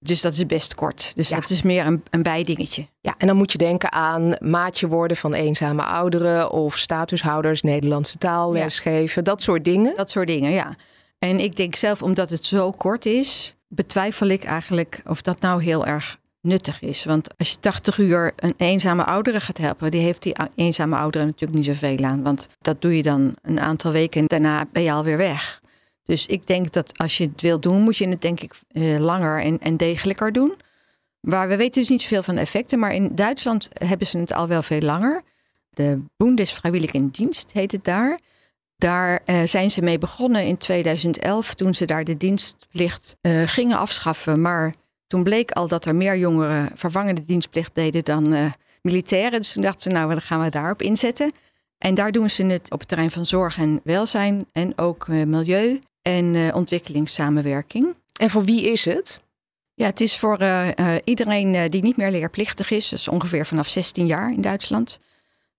Dus 0.08 0.22
dat 0.22 0.34
is 0.34 0.46
best 0.46 0.76
kort. 0.76 1.12
Dus 1.16 1.30
ja. 1.30 1.40
dat 1.40 1.50
is 1.50 1.62
meer 1.62 1.86
een, 1.86 2.04
een 2.10 2.24
bijdingetje. 2.24 2.88
Ja, 3.02 3.16
en 3.18 3.28
dan 3.28 3.36
moet 3.36 3.52
je 3.52 3.58
denken 3.58 3.92
aan 3.92 4.34
maatje 4.40 4.88
worden 4.88 5.18
van 5.18 5.34
eenzame 5.34 5.84
ouderen 5.84 6.52
of 6.52 6.78
statushouders 6.78 7.62
Nederlandse 7.62 8.18
taal 8.18 8.52
lesgeven. 8.52 9.16
Ja. 9.16 9.22
Dat 9.22 9.42
soort 9.42 9.66
dingen. 9.66 9.96
Dat 9.96 10.10
soort 10.10 10.28
dingen, 10.28 10.52
ja. 10.52 10.74
En 11.20 11.40
ik 11.40 11.56
denk 11.56 11.76
zelf, 11.76 12.02
omdat 12.02 12.30
het 12.30 12.46
zo 12.46 12.72
kort 12.72 13.06
is, 13.06 13.56
betwijfel 13.68 14.28
ik 14.28 14.44
eigenlijk 14.44 15.02
of 15.06 15.22
dat 15.22 15.42
nou 15.42 15.64
heel 15.64 15.86
erg 15.86 16.18
nuttig 16.42 16.82
is. 16.82 17.06
Want 17.06 17.38
als 17.38 17.50
je 17.50 17.60
80 17.60 17.98
uur 17.98 18.34
een 18.36 18.54
eenzame 18.58 19.04
oudere 19.04 19.40
gaat 19.40 19.58
helpen, 19.58 19.92
die 19.92 20.02
heeft 20.02 20.22
die 20.22 20.36
eenzame 20.56 20.96
ouderen 20.96 21.28
natuurlijk 21.28 21.60
niet 21.60 21.66
zoveel 21.66 22.04
aan. 22.04 22.24
Want 22.24 22.48
dat 22.62 22.82
doe 22.82 22.96
je 22.96 23.04
dan 23.04 23.36
een 23.42 23.60
aantal 23.60 23.92
weken 23.92 24.22
en 24.22 24.28
daarna 24.28 24.66
ben 24.72 24.84
je 24.84 24.92
alweer 24.92 25.18
weg. 25.18 25.64
Dus 26.06 26.26
ik 26.26 26.48
denk 26.48 26.72
dat 26.72 26.98
als 26.98 27.18
je 27.18 27.24
het 27.24 27.42
wil 27.42 27.60
doen, 27.60 27.82
moet 27.82 27.98
je 27.98 28.08
het 28.08 28.22
denk 28.22 28.40
ik 28.42 28.54
uh, 28.72 29.00
langer 29.00 29.42
en, 29.42 29.60
en 29.60 29.78
degelijker 29.78 30.32
doen. 30.32 30.54
Waar 31.20 31.48
we 31.48 31.56
weten 31.56 31.82
dus 31.82 31.90
niet 31.90 32.02
zoveel 32.02 32.24
van 32.24 32.36
de 32.36 32.42
effecten, 32.42 32.80
maar 32.80 32.94
in 32.94 33.16
Duitsland 33.16 33.70
hebben 33.74 34.08
ze 34.08 34.18
het 34.18 34.34
al 34.34 34.48
wel 34.48 34.62
veel 34.62 34.82
langer. 34.82 35.24
De 35.70 36.04
Bundesfreiwilligendienst 36.18 37.52
heet 37.52 37.72
het 37.72 37.84
daar. 37.84 38.20
Daar 38.78 39.22
uh, 39.26 39.44
zijn 39.44 39.72
ze 39.72 39.82
mee 39.82 39.98
begonnen 39.98 40.46
in 40.46 40.58
2011 40.58 41.54
toen 41.54 41.74
ze 41.74 41.86
daar 41.86 42.04
de 42.04 42.18
dienstplicht 42.18 43.16
uh, 43.22 43.42
gingen 43.46 43.78
afschaffen. 43.78 44.42
Maar 44.42 44.76
toen 45.08 45.24
bleek 45.24 45.52
al 45.52 45.68
dat 45.68 45.86
er 45.86 45.96
meer 45.96 46.18
jongeren 46.18 46.72
vervangende 46.76 47.26
dienstplicht 47.26 47.76
deden 47.76 48.04
dan 48.04 48.54
militairen. 48.82 49.40
Dus 49.40 49.54
toen 49.54 49.64
dachten 49.64 49.82
ze, 49.82 49.98
nou, 49.98 50.10
dan 50.10 50.22
gaan 50.22 50.42
we 50.42 50.50
daarop 50.50 50.82
inzetten. 50.82 51.32
En 51.78 51.94
daar 51.94 52.12
doen 52.12 52.30
ze 52.30 52.46
het 52.46 52.72
op 52.72 52.80
het 52.80 52.88
terrein 52.88 53.12
van 53.12 53.26
zorg 53.26 53.58
en 53.58 53.82
welzijn 53.84 54.46
en 54.52 54.78
ook 54.78 55.08
milieu 55.08 55.80
en 56.06 56.36
eh, 56.36 56.56
ontwikkelingssamenwerking. 56.56 57.96
En 58.20 58.30
voor 58.30 58.44
wie 58.44 58.72
is 58.72 58.86
het? 58.86 59.20
Ja, 59.74 59.86
het 59.86 60.02
is 60.02 60.18
voor 60.18 60.38
eh, 60.38 60.78
eh, 60.78 61.02
iedereen 61.04 61.70
die 61.70 61.84
niet 61.84 61.98
meer 61.98 62.12
leerplichtig 62.12 62.72
is. 62.72 62.90
Dus 62.90 63.08
ongeveer 63.08 63.46
vanaf 63.46 63.68
16 63.68 64.06
jaar 64.06 64.32
in 64.32 64.42
Duitsland. 64.42 65.00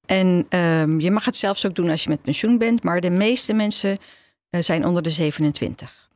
En 0.04 0.46
ehm, 0.48 0.98
je 1.00 1.10
mag 1.10 1.24
het 1.24 1.36
zelfs 1.36 1.66
ook 1.66 1.74
doen 1.74 1.88
als 1.88 2.02
je 2.02 2.08
met 2.08 2.22
pensioen 2.22 2.58
bent. 2.58 2.82
Maar 2.82 3.00
de 3.00 3.10
meeste 3.10 3.52
mensen 3.52 3.98
zijn 4.50 4.86
onder 4.86 5.02
de 5.02 5.10
27. 5.10 6.08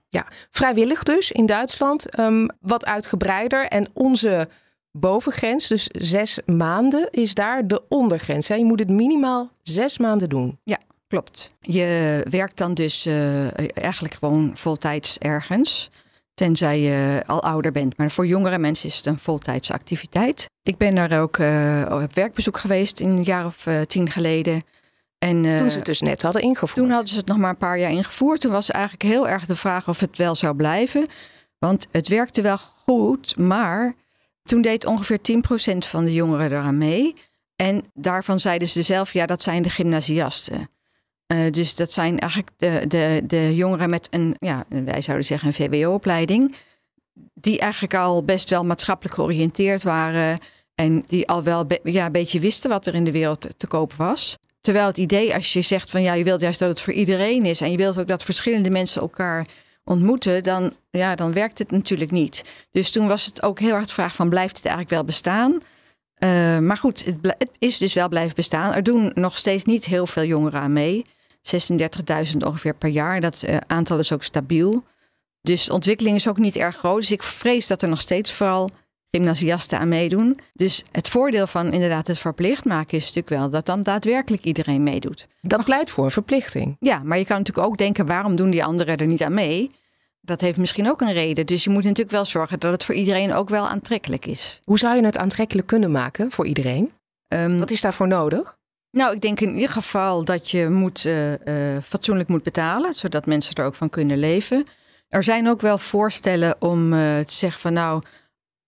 Vrijwillig 0.51 1.03
dus 1.03 1.33
in 1.33 1.47
Duitsland. 1.47 2.11
Ehm, 2.11 2.49
wat 2.61 2.85
uitgebreider. 2.85 3.67
En 3.67 3.89
onze 3.93 4.49
bovengrens, 4.93 5.69
dus 5.69 5.89
zes 5.93 6.39
maanden, 6.47 7.09
is 7.11 7.35
daar 7.35 7.67
de 7.67 7.83
ondergrens. 7.89 8.49
Hè? 8.49 8.55
Je 8.55 8.65
moet 8.65 8.79
het 8.79 8.91
minimaal 8.91 9.51
zes 9.63 9.99
maanden 9.99 10.29
doen. 10.29 10.59
Klopt. 11.11 11.55
Je 11.61 12.21
werkt 12.31 12.57
dan 12.57 12.75
dus 12.75 13.07
eh, 13.07 13.77
eigenlijk 13.77 14.15
gewoon 14.15 14.51
voltijds 14.55 15.19
ergens. 15.19 15.91
Tenzij 16.35 16.81
je 16.81 17.23
al 17.27 17.43
ouder 17.43 17.73
bent. 17.73 17.97
Maar 17.97 18.11
voor 18.11 18.27
jongere 18.27 18.59
mensen 18.59 18.89
is 18.89 18.97
het 18.97 19.07
een 19.07 19.19
voltijdse 19.19 19.73
activiteit. 19.73 20.51
Ik 20.63 20.77
ben 20.77 20.95
daar 20.95 21.21
ook 21.21 21.39
eh, 21.39 21.87
op 21.91 22.15
werkbezoek 22.15 22.59
geweest 22.59 23.01
een 23.01 23.23
jaar 23.23 23.47
of 23.47 23.67
eh, 23.67 23.81
tien 23.81 24.11
geleden. 24.11 24.63
En, 25.19 25.43
Toen 25.43 25.71
ze 25.71 25.77
het 25.77 25.87
dus 25.87 26.01
net 26.01 26.23
hadden 26.23 26.43
ingevoerd. 26.43 26.75
toen 26.87 26.91
hadden 26.91 27.09
ze 27.09 27.17
het 27.17 27.27
nog 27.27 27.37
maar 27.37 27.51
een 27.51 27.57
paar 27.57 27.79
jaar 27.79 27.91
ingevoerd. 27.91 28.41
Toen 28.41 28.53
was 28.53 28.71
eigenlijk 28.71 29.03
heel 29.03 29.29
erg 29.29 29.47
de 29.47 29.57
vraag 29.57 29.89
of 29.89 30.01
het 30.01 30.17
wel 30.17 30.35
zou 30.35 30.55
blijven. 30.57 31.09
Want 31.59 31.87
het 31.91 32.09
werkte 32.09 32.43
wel 32.43 32.59
goed, 32.59 33.37
maar 33.37 33.95
toen 34.43 34.63
deed 34.63 34.87
ongeveer 34.87 35.19
10% 35.19 35.79
van 35.79 36.05
de 36.05 36.13
jongeren 36.13 36.51
eraan 36.51 36.79
mee. 36.79 37.15
En 37.57 37.85
daarvan 37.95 38.41
zeiden 38.41 38.69
ze 38.69 38.83
zelf, 38.83 39.13
ja, 39.13 39.27
dat 39.27 39.43
zijn 39.43 39.63
de 39.63 39.71
gymnasiasten. 39.71 40.69
Eh, 41.31 41.51
dus 41.51 41.75
dat 41.75 41.93
zijn 41.93 42.19
eigenlijk 42.19 42.51
de, 42.57 42.85
de, 42.89 43.23
de 43.27 43.55
jongeren 43.55 43.91
met 43.91 44.07
een, 44.11 44.37
ja, 44.39 44.65
wij 44.69 45.03
zouden 45.03 45.27
zeggen 45.27 45.49
een 45.49 45.55
VWO-opleiding. 45.55 46.57
Die 47.35 47.59
eigenlijk 47.59 47.95
al 47.95 48.25
best 48.25 48.51
wel 48.51 48.65
maatschappelijk 48.65 49.15
georiënteerd 49.15 49.83
waren. 49.83 50.39
En 50.75 51.05
die 51.07 51.29
al 51.29 51.43
wel 51.43 51.67
ja, 51.83 52.07
een 52.07 52.13
beetje 52.13 52.41
wisten 52.41 52.71
wat 52.71 52.87
er 52.87 52.95
in 52.95 53.05
de 53.05 53.11
wereld 53.11 53.49
te, 53.57 53.67
koop 53.67 53.93
was. 53.93 54.39
Terwijl 54.61 54.87
het 54.87 54.97
idee, 54.97 55.35
als 55.35 55.53
je 55.53 55.63
zegt 55.63 55.91
van 55.91 56.03
ja, 56.03 56.13
je 56.13 56.25
wilt 56.25 56.41
juist 56.41 56.59
dat 56.59 56.69
het 56.69 56.81
voor 56.81 56.93
iedereen 56.93 57.45
is. 57.45 57.61
En 57.61 57.71
je 57.71 57.77
wilt 57.77 57.99
ook 57.99 58.09
dat 58.09 58.23
verschillende 58.23 58.71
mensen 58.71 59.01
elkaar 59.01 59.47
ontmoeten. 59.85 60.43
Dan, 60.43 60.77
ja, 60.91 61.15
dan 61.15 61.33
werkt 61.33 61.59
het 61.59 61.71
natuurlijk 61.71 62.11
niet. 62.11 62.67
Dus 62.71 62.91
toen 62.91 63.09
was 63.09 63.27
het 63.27 63.43
ook 63.43 63.59
heel 63.59 63.75
erg 63.75 63.87
de 63.87 63.93
vraag 63.93 64.15
van 64.15 64.29
blijft 64.29 64.57
het 64.57 64.65
eigenlijk 64.65 64.95
wel 64.95 65.05
bestaan? 65.05 65.61
Eh, 66.15 66.59
maar 66.59 66.77
goed, 66.77 67.05
het, 67.05 67.17
het 67.23 67.51
is 67.59 67.79
dus 67.79 67.95
wel 67.95 68.09
blijven 68.09 68.35
bestaan. 68.35 68.75
Er 68.75 68.83
doen 68.83 69.11
nog 69.15 69.37
steeds 69.37 69.65
niet 69.65 69.85
heel 69.85 70.07
veel 70.07 70.25
jongeren 70.25 70.61
aan 70.61 70.73
mee. 70.73 71.05
36.000 71.43 72.37
ongeveer 72.47 72.75
per 72.75 72.89
jaar. 72.89 73.21
Dat 73.21 73.43
eh, 73.43 73.57
aantal 73.67 73.99
is 73.99 74.13
ook 74.13 74.23
stabiel. 74.23 74.85
Dus 75.43 75.65
de 75.65 75.73
ontwikkeling 75.73 76.17
is 76.17 76.29
ook 76.29 76.39
niet 76.39 76.57
erg 76.57 76.77
groot. 76.77 77.01
Dus 77.01 77.11
ik 77.11 77.23
vrees 77.23 77.67
dat 77.67 77.83
er 77.83 77.89
nog 77.89 78.01
steeds 78.01 78.33
vooral 78.33 78.71
gymnasiasten 79.11 79.79
aan 79.79 79.89
meedoen. 79.89 80.41
Dus 80.53 80.85
het 80.93 81.09
voordeel 81.09 81.47
van 81.47 81.73
inderdaad 81.73 82.07
het 82.07 82.19
verplicht 82.19 82.65
maken 82.65 82.97
is 82.97 83.03
natuurlijk 83.03 83.29
wel 83.29 83.51
dat 83.51 83.67
dan 83.67 83.83
daadwerkelijk 83.83 84.45
iedereen 84.45 84.83
meedoet. 84.83 85.27
Dat 85.41 85.65
pleit 85.65 85.91
voor 85.91 86.05
een 86.05 86.11
verplichting. 86.11 86.77
Ja, 86.81 87.01
maar 87.05 87.19
je 87.19 87.25
kan 87.25 87.39
natuurlijk 87.39 87.67
ook 87.67 87.79
denken, 87.79 88.07
waarom 88.07 88.37
doen 88.37 88.51
die 88.51 88.65
anderen 88.65 88.97
er 88.97 89.07
niet 89.07 89.23
aan 89.23 89.35
mee? 89.35 89.71
Dat 90.21 90.41
heeft 90.41 90.59
misschien 90.59 90.91
ook 90.91 91.01
een 91.01 91.13
reden. 91.13 91.47
Dus 91.47 91.65
je 91.65 91.71
moet 91.71 91.83
natuurlijk 91.85 92.11
wel 92.11 92.25
zorgen 92.25 92.61
dat 92.61 92.73
het 92.73 92.85
voor 92.85 92.95
iedereen 92.95 93.35
ook 93.35 93.49
wel 93.49 93.69
aantrekkelijk 93.69 94.27
is. 94.27 94.61
Hoe 94.65 94.79
zou 94.79 94.97
je 94.97 95.05
het 95.05 95.19
aantrekkelijk 95.19 95.67
kunnen 95.67 95.91
maken 95.91 96.31
voor 96.31 96.47
iedereen? 96.47 96.91
Ehm, 97.29 97.59
Wat 97.59 97.71
is 97.71 97.81
daarvoor 97.81 98.09
nodig? 98.09 98.59
Nou, 98.93 99.15
ik 99.15 99.21
denk 99.21 99.41
in 99.41 99.55
ieder 99.55 99.69
geval 99.69 100.25
dat 100.25 100.51
je 100.51 100.69
moet, 100.69 101.05
eh, 101.05 101.75
eh, 101.77 101.83
fatsoenlijk 101.83 102.29
moet 102.29 102.43
betalen, 102.43 102.95
zodat 102.95 103.27
mensen 103.27 103.55
er 103.55 103.65
ook 103.65 103.75
van 103.75 103.89
kunnen 103.89 104.19
leven. 104.19 104.65
Er 105.09 105.23
zijn 105.23 105.49
ook 105.49 105.61
wel 105.61 105.79
voorstellen 105.79 106.57
om 106.59 106.93
eh, 106.93 106.99
te 107.19 107.33
zeggen 107.35 107.61
van 107.61 107.73
nou, 107.73 108.03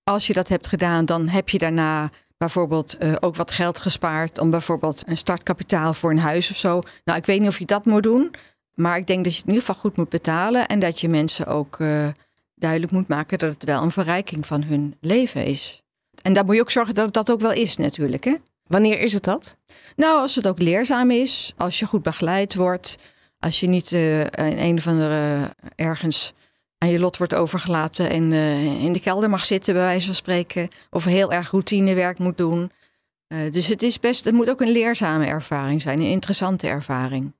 als 0.04 0.26
je 0.26 0.32
dat 0.32 0.48
hebt 0.48 0.66
gedaan, 0.66 1.04
dan 1.04 1.28
heb 1.28 1.48
je 1.48 1.58
daarna 1.58 2.10
bijvoorbeeld 2.36 2.96
ook 3.20 3.36
wat 3.36 3.50
geld 3.50 3.78
gespaard 3.78 4.38
om 4.38 4.50
bijvoorbeeld 4.50 5.02
een 5.06 5.16
startkapitaal 5.16 5.94
voor 5.94 6.10
een 6.10 6.18
huis 6.18 6.50
of 6.50 6.56
zo. 6.56 6.80
Nou, 7.04 7.18
ik 7.18 7.26
weet 7.26 7.40
niet 7.40 7.48
of 7.48 7.58
je 7.58 7.64
dat 7.64 7.84
moet 7.84 8.02
doen, 8.02 8.34
maar 8.74 8.96
ik 8.96 9.06
denk 9.06 9.24
dat 9.24 9.32
je 9.32 9.38
het 9.38 9.48
in 9.48 9.54
ieder 9.54 9.66
geval 9.66 9.82
goed 9.82 9.96
moet 9.96 10.08
betalen 10.08 10.66
en 10.66 10.80
dat 10.80 11.00
je 11.00 11.08
mensen 11.08 11.46
ook 11.46 11.78
duidelijk 12.54 12.92
moet 12.92 13.08
maken 13.08 13.38
dat 13.38 13.52
het 13.52 13.64
wel 13.64 13.82
een 13.82 13.90
verrijking 13.90 14.46
van 14.46 14.62
hun 14.62 14.96
leven 15.00 15.44
is. 15.44 15.82
En 16.22 16.32
daar 16.32 16.44
moet 16.44 16.54
je 16.54 16.60
ook 16.60 16.70
zorgen 16.70 16.94
dat 16.94 17.04
het 17.04 17.14
dat 17.14 17.30
ook 17.30 17.40
wel 17.40 17.52
is 17.52 17.76
natuurlijk, 17.76 18.24
hè? 18.24 18.34
Wanneer 18.72 19.00
is 19.00 19.12
het 19.12 19.24
dat? 19.24 19.56
Nou, 19.96 20.20
als 20.20 20.34
het 20.34 20.46
ook 20.46 20.58
leerzaam 20.58 21.10
is, 21.10 21.52
als 21.56 21.78
je 21.78 21.86
goed 21.86 22.02
begeleid 22.02 22.54
wordt, 22.54 22.96
als 23.38 23.60
je 23.60 23.66
niet 23.66 23.92
eh, 23.92 24.20
in 24.20 24.58
een 24.58 24.76
of 24.76 24.86
andere 24.86 25.50
ergens 25.74 26.34
aan 26.78 26.88
je 26.88 26.98
lot 26.98 27.16
wordt 27.16 27.34
overgelaten 27.34 28.10
en 28.10 28.32
eh, 28.32 28.64
in 28.64 28.92
de 28.92 29.00
kelder 29.00 29.30
mag 29.30 29.44
zitten, 29.44 29.74
bij 29.74 29.82
wijze 29.82 30.06
van 30.06 30.14
spreken, 30.14 30.68
of 30.90 31.04
heel 31.04 31.32
erg 31.32 31.50
routinewerk 31.50 32.18
moet 32.18 32.36
doen. 32.36 32.72
Eh, 33.26 33.38
dus 33.50 33.66
het 33.66 33.82
is 33.82 34.00
best, 34.00 34.24
het 34.24 34.34
moet 34.34 34.50
ook 34.50 34.60
een 34.60 34.72
leerzame 34.72 35.26
ervaring 35.26 35.82
zijn, 35.82 36.00
een 36.00 36.06
interessante 36.06 36.66
ervaring. 36.66 37.32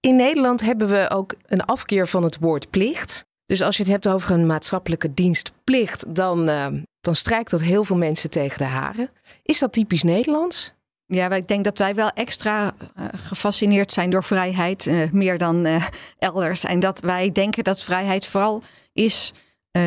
In 0.00 0.16
Nederland 0.16 0.60
hebben 0.60 0.88
we 0.88 1.10
ook 1.10 1.34
een 1.46 1.64
afkeer 1.64 2.08
van 2.08 2.22
het 2.22 2.38
woord 2.40 2.70
plicht. 2.70 3.26
Dus 3.46 3.62
als 3.62 3.76
je 3.76 3.82
het 3.82 3.92
hebt 3.92 4.08
over 4.08 4.30
een 4.30 4.46
maatschappelijke 4.46 5.14
dienstplicht, 5.14 6.14
dan, 6.14 6.48
eh, 6.48 6.66
dan 7.08 7.16
strijkt 7.16 7.50
dat 7.50 7.60
heel 7.60 7.84
veel 7.84 7.96
mensen 7.96 8.30
tegen 8.30 8.58
de 8.58 8.64
haren. 8.64 9.10
Is 9.42 9.58
dat 9.58 9.72
typisch 9.72 10.02
Nederlands? 10.02 10.72
Ja, 11.06 11.30
ik 11.30 11.48
denk 11.48 11.64
dat 11.64 11.78
wij 11.78 11.94
wel 11.94 12.10
extra 12.10 12.74
eh, 12.94 13.04
gefascineerd 13.12 13.92
zijn 13.92 14.10
door 14.10 14.24
vrijheid, 14.24 14.86
eh, 14.86 15.10
meer 15.10 15.38
dan 15.38 15.64
eh, 15.64 15.86
elders. 16.18 16.64
En 16.64 16.80
dat 16.80 17.00
wij 17.00 17.32
denken 17.32 17.64
dat 17.64 17.84
vrijheid 17.84 18.26
vooral 18.26 18.62
is 18.92 19.32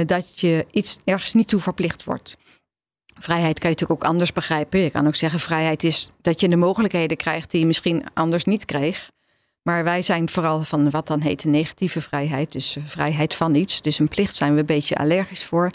dat 0.06 0.40
je 0.40 0.66
iets 0.72 1.00
ergens 1.04 1.34
niet 1.34 1.48
toe 1.48 1.60
verplicht 1.60 2.04
wordt. 2.04 2.38
Vrijheid 3.20 3.60
kan 3.60 3.70
je 3.70 3.76
natuurlijk 3.76 4.04
ook 4.04 4.10
anders 4.10 4.34
begrijpen. 4.34 4.80
Je 4.80 4.90
kan 4.90 5.08
ook 5.08 5.16
zeggen, 5.16 5.40
vrijheid 5.40 5.84
is 5.84 6.12
dat 6.22 6.40
je 6.40 6.50
de 6.50 6.56
mogelijkheden 6.56 7.18
krijgt 7.18 7.52
die 7.52 7.60
je 7.60 7.66
misschien 7.66 8.06
anders 8.14 8.44
niet 8.44 8.66
kreeg. 8.66 9.12
Maar 9.62 9.84
wij 9.84 10.02
zijn 10.02 10.30
vooral 10.30 10.64
van 10.64 10.90
wat 10.90 11.08
dan 11.08 11.22
heet 11.22 11.42
de 11.42 11.50
negatieve 11.50 12.02
vrijheid. 12.02 12.52
Dus 12.52 12.78
vrijheid 12.84 13.36
van 13.36 13.56
iets. 13.56 13.82
Dus 13.82 14.00
een 14.00 14.08
plicht 14.08 14.36
zijn 14.36 14.54
we 14.54 14.60
een 14.60 14.66
beetje 14.66 14.96
allergisch 14.96 15.46
voor. 15.46 15.72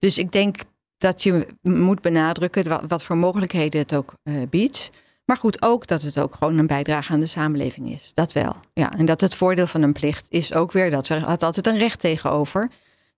Dus 0.00 0.18
ik 0.18 0.32
denk 0.32 0.56
dat 1.00 1.22
je 1.22 1.46
moet 1.62 2.00
benadrukken 2.00 2.88
wat, 2.88 3.02
voor 3.02 3.16
mogelijkheden 3.16 3.80
het 3.80 3.94
ook 3.94 4.14
eh, 4.22 4.34
biedt. 4.50 4.90
Maar 5.24 5.36
goed, 5.36 5.62
ook 5.62 5.86
dat 5.86 6.02
het 6.02 6.18
ook 6.18 6.34
gewoon 6.34 6.58
een 6.58 6.66
bijdrage 6.66 7.12
aan 7.12 7.20
de 7.20 7.26
samenleving 7.26 7.90
is. 7.92 8.10
Dat 8.14 8.32
wel. 8.32 8.56
Ja, 8.72 8.92
en 8.92 9.04
dat 9.04 9.20
het 9.20 9.34
voordeel 9.34 9.66
van 9.66 9.82
een 9.82 9.92
plicht 9.92 10.26
is 10.28 10.54
ook 10.54 10.72
weer 10.72 10.90
dat 10.90 11.08
er 11.08 11.24
altijd 11.24 11.66
een 11.66 11.78
recht 11.78 12.00
tegenover. 12.00 12.70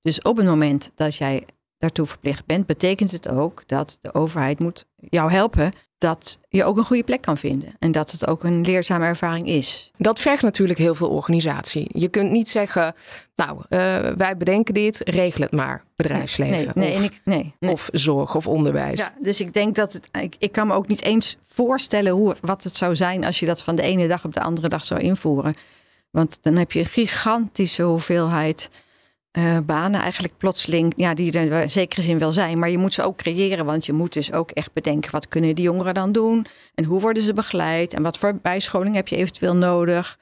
Dus 0.03 0.23
op 0.23 0.37
het 0.37 0.47
moment 0.47 0.91
dat 0.95 1.17
jij 1.17 1.47
daartoe 1.79 2.07
verplicht 2.07 2.47
bent, 2.47 2.67
betekent 2.67 3.11
het 3.11 3.29
ook 3.29 3.63
dat 3.67 3.99
de 4.01 4.15
overheid 4.15 4.59
moet 4.59 4.87
jou 4.97 5.31
helpen 5.31 5.73
dat 6.03 6.39
je 6.49 6.65
ook 6.65 6.77
een 6.77 6.85
goede 6.85 7.03
plek 7.03 7.21
kan 7.21 7.37
vinden. 7.37 7.75
En 7.79 7.93
dat 7.93 8.11
het 8.11 8.27
ook 8.27 8.45
een 8.45 8.61
leerzame 8.61 9.05
ervaring 9.05 9.47
is. 9.47 9.91
Dat 9.97 10.21
vergt 10.21 10.43
natuurlijk 10.43 10.79
heel 10.79 10.95
veel 10.95 11.09
organisatie. 11.09 11.87
Je 11.93 12.09
kunt 12.09 12.31
niet 12.31 12.49
zeggen, 12.49 12.95
nou, 13.35 13.59
eh, 13.69 13.79
wij 14.17 14.37
bedenken 14.37 14.75
dit, 14.75 15.01
regel 15.05 15.43
het 15.43 15.53
maar, 15.53 15.85
bedrijfsleven. 15.97 16.73
Nee, 16.75 16.89
nee, 16.89 16.97
of, 16.97 17.03
ik, 17.05 17.21
nee, 17.25 17.55
nee. 17.59 17.73
of 17.73 17.89
zorg 17.93 18.35
of 18.35 18.47
onderwijs. 18.47 19.01
Ja, 19.01 19.15
dus 19.21 19.41
ik 19.41 19.55
denk 19.55 19.75
dat 19.75 19.93
het. 19.93 20.09
Ik, 20.21 20.37
ik 20.39 20.53
kan 20.53 20.67
me 20.67 20.75
ook 20.75 20.89
niet 20.89 21.03
eens 21.03 21.37
voorstellen 21.43 22.13
hoe, 22.13 22.37
wat 22.41 22.63
het 22.63 22.77
zou 22.77 22.97
zijn 22.97 23.25
als 23.25 23.41
je 23.41 23.47
dat 23.47 23.63
van 23.63 23.77
de 23.77 23.83
ene 23.83 24.09
dag 24.09 24.25
op 24.25 24.35
de 24.35 24.43
andere 24.43 24.69
dag 24.69 24.85
zou 24.85 25.01
invoeren. 25.01 25.55
Want 26.11 26.39
dan 26.43 26.57
heb 26.57 26.73
je 26.73 26.79
een 26.79 26.87
gigantische 26.87 27.83
hoeveelheid 27.83 28.71
eh, 29.33 29.59
banen 29.67 30.01
eigenlijk 30.01 30.37
plotseling. 30.37 30.93
Ja, 30.97 31.15
die 31.15 31.33
er 31.33 31.63
in 31.63 31.71
zekere 31.71 32.03
zin 32.03 32.19
wel 32.19 32.33
zijn. 32.33 32.59
Maar 32.59 32.71
je 32.71 32.79
moet 32.79 32.95
ze 32.95 33.03
ook 33.03 33.17
creëren. 33.17 33.65
Want 33.65 33.87
je 33.87 33.93
moet 33.93 34.13
dus 34.13 34.33
ook 34.33 34.51
echt 34.51 34.73
bedenken. 34.73 35.11
Wat 35.11 35.29
kunnen 35.29 35.55
die 35.55 35.65
jongeren 35.65 35.95
dan 35.95 36.13
doen? 36.13 36.47
En 36.75 36.85
hoe 36.85 37.01
worden 37.01 37.23
ze 37.23 37.33
begeleid? 37.33 37.95
En 37.95 38.03
wat 38.03 38.19
voor 38.19 38.39
bijscholing 38.43 38.95
heb 38.95 39.09
je 39.09 39.17
eventueel 39.17 39.57
nodig? 39.57 40.19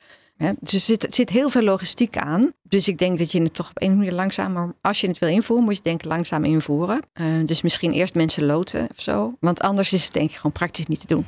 Dus 0.61 0.73
er 0.73 0.81
zit, 0.81 1.07
zit 1.11 1.31
heel 1.31 1.51
veel 1.51 1.63
logistiek 1.63 2.17
aan. 2.17 2.53
Dus 2.63 2.89
ik 2.89 2.99
denk 2.99 3.19
dat 3.19 3.33
je 3.33 3.43
het 3.43 3.55
toch 3.55 3.71
op 3.71 3.83
een 3.83 3.97
manier 3.97 4.13
langzamer... 4.13 4.75
Als 4.81 5.01
je 5.01 5.07
het 5.07 5.19
wil 5.19 5.29
invoeren, 5.29 5.65
moet 5.65 5.77
je 5.77 5.83
denk 5.83 6.05
langzaam 6.05 6.45
invoeren. 6.45 7.01
Eh, 7.13 7.27
dus 7.45 7.63
misschien 7.63 7.93
eerst 7.93 8.15
mensen 8.15 8.45
loten 8.47 8.89
of 8.91 9.03
zo. 9.03 9.35
Want 9.41 9.61
anders 9.61 9.93
is 9.93 10.05
het 10.05 10.13
denk 10.13 10.31
ik 10.31 10.37
gewoon 10.37 10.53
praktisch 10.53 10.87
niet 10.87 11.01
te 11.01 11.07
doen. 11.07 11.25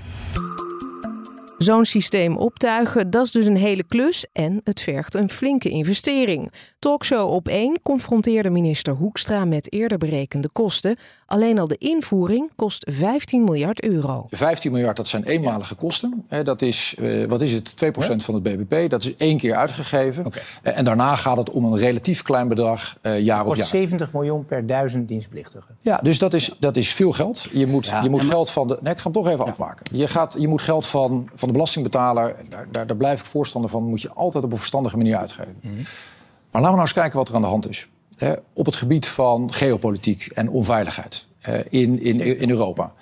Zo'n 1.63 1.85
systeem 1.85 2.37
optuigen, 2.37 3.11
dat 3.11 3.25
is 3.25 3.31
dus 3.31 3.47
een 3.47 3.57
hele 3.57 3.83
klus 3.85 4.27
en 4.33 4.61
het 4.65 4.81
vergt 4.81 5.15
een 5.15 5.31
flinke 5.31 5.69
investering. 5.69 6.53
Talkshow 6.79 7.31
op 7.31 7.49
1 7.49 7.81
confronteerde 7.83 8.51
minister 8.51 8.93
Hoekstra 8.95 9.45
met 9.45 9.73
eerder 9.73 9.99
berekende 9.99 10.49
kosten. 10.53 10.97
Alleen 11.27 11.59
al 11.59 11.67
de 11.67 11.77
invoering 11.79 12.51
kost 12.57 12.87
15 12.91 13.45
miljard 13.45 13.83
euro. 13.83 14.27
15 14.31 14.73
miljard, 14.73 14.97
dat 14.97 15.09
zijn 15.09 15.25
eenmalige 15.25 15.75
kosten. 15.75 16.25
Hè, 16.29 16.43
Dat 16.45 16.63
is, 16.63 16.95
eh, 16.99 17.25
wat 17.25 17.41
is 17.41 17.53
het, 17.53 17.77
2% 17.77 18.25
van 18.25 18.35
het 18.35 18.43
BBP. 18.43 18.91
Dat 18.91 19.05
is 19.05 19.17
één 19.17 19.37
keer 19.39 19.55
uitgegeven. 19.55 20.27
Oké. 20.27 20.39
Eh, 20.63 20.79
En 20.79 20.85
daarna 20.85 21.17
gaat 21.17 21.37
het 21.37 21.51
om 21.51 21.65
een 21.65 21.79
relatief 21.79 22.23
klein 22.23 22.49
bedrag 22.49 22.97
eh, 23.01 23.21
jaar 23.21 23.41
op 23.41 23.47
kost 23.47 23.59
jaar. 23.59 23.67
70 23.67 24.13
miljoen 24.13 24.45
per 24.47 24.67
duizend 24.67 25.09
dienstplichtigen. 25.09 25.77
Ja, 25.81 25.97
dus 26.03 26.19
dat 26.19 26.35
is, 26.35 26.51
dat 26.59 26.77
is 26.77 26.91
veel 26.93 27.13
geld. 27.13 27.47
Je 27.53 27.67
moet, 27.67 27.87
Ja, 27.87 28.03
je 28.03 28.11
moet 28.11 28.23
maar- 28.23 28.31
geld 28.31 28.51
van 28.51 28.69
de. 28.69 28.79
Nee, 28.81 28.93
ik 28.93 28.99
ga 28.99 29.05
hem 29.05 29.13
toch 29.23 29.29
even 29.29 29.45
afmaken. 29.45 29.87
Je, 29.97 30.07
gaat, 30.09 30.37
je 30.39 30.49
moet 30.49 30.63
geld 30.63 30.87
van, 30.87 31.29
van 31.35 31.52
de 31.53 31.59
belastingbetaler. 31.59 32.37
Daar, 32.49 32.67
daar, 32.71 32.87
daar 32.87 32.97
blijf 32.97 33.21
ik 33.21 33.27
voorstander 33.27 33.71
van. 33.71 33.85
Moet 33.85 34.03
je 34.03 34.13
altijd 34.13 34.45
op 34.45 34.53
een 34.53 34.59
verstandige 34.59 34.97
manier 34.97 35.17
uitgeven. 35.17 35.57
Maar 35.63 36.61
laten 36.61 36.61
we 36.61 36.61
nou 36.61 36.81
eens 36.81 36.93
kijken 36.93 37.19
wat 37.19 37.29
er 37.29 37.35
aan 37.35 37.41
de 37.41 37.47
hand 37.47 37.69
is. 37.69 37.89
Hè, 38.17 38.33
op 38.53 38.67
het 38.67 38.77
gebied 38.77 39.07
van 39.07 39.53
geopolitiek 39.53 40.27
en 40.27 40.49
onveiligheid 40.49 41.27
eh, 41.41 41.55
in, 41.69 42.01
in, 42.01 42.21
in 42.21 42.51
Europa. 42.51 42.93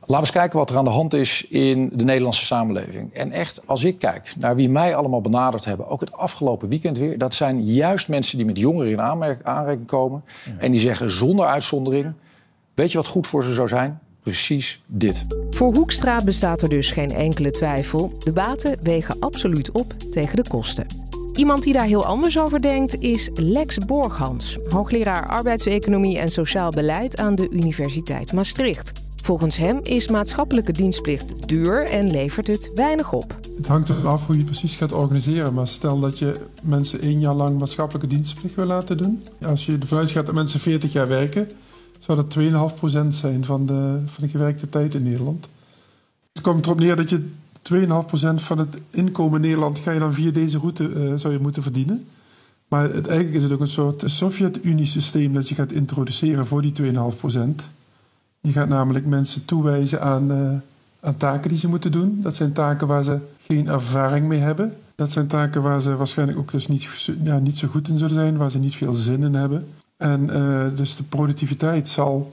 Laten 0.00 0.14
we 0.14 0.16
eens 0.16 0.30
kijken 0.30 0.58
wat 0.58 0.70
er 0.70 0.76
aan 0.76 0.84
de 0.84 0.90
hand 0.90 1.14
is 1.14 1.46
in 1.48 1.90
de 1.92 2.04
Nederlandse 2.04 2.44
samenleving. 2.44 3.14
En 3.14 3.32
echt, 3.32 3.66
als 3.66 3.84
ik 3.84 3.98
kijk 3.98 4.34
naar 4.38 4.56
wie 4.56 4.68
mij 4.68 4.94
allemaal 4.96 5.20
benaderd 5.20 5.64
hebben, 5.64 5.88
ook 5.88 6.00
het 6.00 6.12
afgelopen 6.12 6.68
weekend 6.68 6.98
weer, 6.98 7.18
dat 7.18 7.34
zijn 7.34 7.64
juist 7.64 8.08
mensen 8.08 8.36
die 8.36 8.46
met 8.46 8.58
jongeren 8.58 8.90
in 8.90 9.00
aanraking 9.42 9.86
komen. 9.86 10.24
En 10.58 10.70
die 10.70 10.80
zeggen 10.80 11.10
zonder 11.10 11.46
uitzondering: 11.46 12.12
Weet 12.74 12.92
je 12.92 12.98
wat 12.98 13.06
goed 13.06 13.26
voor 13.26 13.44
ze 13.44 13.54
zou 13.54 13.68
zijn? 13.68 14.00
Precies 14.22 14.82
dit. 14.86 15.26
Voor 15.60 15.74
Hoekstra 15.74 16.24
bestaat 16.24 16.62
er 16.62 16.68
dus 16.68 16.90
geen 16.90 17.10
enkele 17.10 17.50
twijfel. 17.50 18.12
De 18.18 18.32
baten 18.32 18.78
wegen 18.82 19.16
absoluut 19.18 19.72
op 19.72 19.94
tegen 20.10 20.36
de 20.36 20.44
kosten. 20.48 20.86
Iemand 21.32 21.62
die 21.62 21.72
daar 21.72 21.86
heel 21.86 22.06
anders 22.06 22.38
over 22.38 22.60
denkt 22.62 23.00
is 23.00 23.30
Lex 23.34 23.78
Borghans, 23.78 24.58
hoogleraar 24.68 25.28
arbeidseconomie 25.28 26.18
en 26.18 26.28
sociaal 26.28 26.70
beleid 26.70 27.18
aan 27.18 27.34
de 27.34 27.50
Universiteit 27.50 28.32
Maastricht. 28.32 28.92
Volgens 29.22 29.56
hem 29.56 29.80
is 29.82 30.08
maatschappelijke 30.08 30.72
dienstplicht 30.72 31.48
duur 31.48 31.84
en 31.88 32.10
levert 32.10 32.46
het 32.46 32.70
weinig 32.74 33.12
op. 33.12 33.38
Het 33.56 33.68
hangt 33.68 33.88
er 33.88 34.08
af 34.08 34.26
hoe 34.26 34.36
je 34.36 34.44
precies 34.44 34.76
gaat 34.76 34.92
organiseren. 34.92 35.54
Maar 35.54 35.68
stel 35.68 36.00
dat 36.00 36.18
je 36.18 36.34
mensen 36.62 37.00
één 37.00 37.20
jaar 37.20 37.34
lang 37.34 37.58
maatschappelijke 37.58 38.08
dienstplicht 38.08 38.54
wil 38.54 38.66
laten 38.66 38.96
doen. 38.96 39.22
Als 39.46 39.66
je 39.66 39.78
ervan 39.80 39.98
uitgaat 39.98 40.26
dat 40.26 40.34
mensen 40.34 40.60
40 40.60 40.92
jaar 40.92 41.08
werken, 41.08 41.48
zou 42.00 42.18
dat 42.18 42.38
2,5% 43.04 43.08
zijn 43.08 43.44
van 43.44 43.66
de, 43.66 44.02
van 44.04 44.24
de 44.24 44.28
gewerkte 44.28 44.68
tijd 44.68 44.94
in 44.94 45.02
Nederland. 45.02 45.48
Het 46.32 46.42
komt 46.42 46.66
erop 46.66 46.80
neer 46.80 46.96
dat 46.96 47.10
je 47.10 47.28
2,5% 47.72 47.86
van 48.34 48.58
het 48.58 48.80
inkomen 48.90 49.34
in 49.34 49.40
Nederland 49.40 49.78
ga 49.78 49.90
je 49.90 49.98
dan 49.98 50.12
via 50.12 50.30
deze 50.30 50.58
route 50.58 50.88
eh, 50.88 51.14
zou 51.14 51.32
je 51.32 51.40
moeten 51.40 51.62
verdienen. 51.62 52.04
Maar 52.68 52.82
het, 52.92 53.06
eigenlijk 53.06 53.36
is 53.36 53.42
het 53.42 53.52
ook 53.52 53.60
een 53.60 53.66
soort 53.66 54.02
Sovjet-Unie-systeem 54.06 55.32
dat 55.32 55.48
je 55.48 55.54
gaat 55.54 55.72
introduceren 55.72 56.46
voor 56.46 56.62
die 56.62 56.72
2,5%. 56.82 56.90
Je 58.40 58.52
gaat 58.52 58.68
namelijk 58.68 59.06
mensen 59.06 59.44
toewijzen 59.44 60.02
aan, 60.02 60.30
eh, 60.30 60.54
aan 61.00 61.16
taken 61.16 61.48
die 61.48 61.58
ze 61.58 61.68
moeten 61.68 61.92
doen. 61.92 62.20
Dat 62.20 62.36
zijn 62.36 62.52
taken 62.52 62.86
waar 62.86 63.04
ze 63.04 63.18
geen 63.40 63.68
ervaring 63.68 64.28
mee 64.28 64.38
hebben. 64.38 64.72
Dat 64.94 65.12
zijn 65.12 65.26
taken 65.26 65.62
waar 65.62 65.80
ze 65.80 65.96
waarschijnlijk 65.96 66.38
ook 66.38 66.50
dus 66.50 66.68
niet, 66.68 67.10
ja, 67.22 67.38
niet 67.38 67.58
zo 67.58 67.68
goed 67.68 67.88
in 67.88 67.98
zullen 67.98 68.14
zijn, 68.14 68.36
waar 68.36 68.50
ze 68.50 68.58
niet 68.58 68.76
veel 68.76 68.94
zin 68.94 69.22
in 69.22 69.34
hebben. 69.34 69.66
En 70.00 70.30
eh, 70.30 70.76
dus 70.76 70.96
de 70.96 71.02
productiviteit 71.02 71.88
zal, 71.88 72.32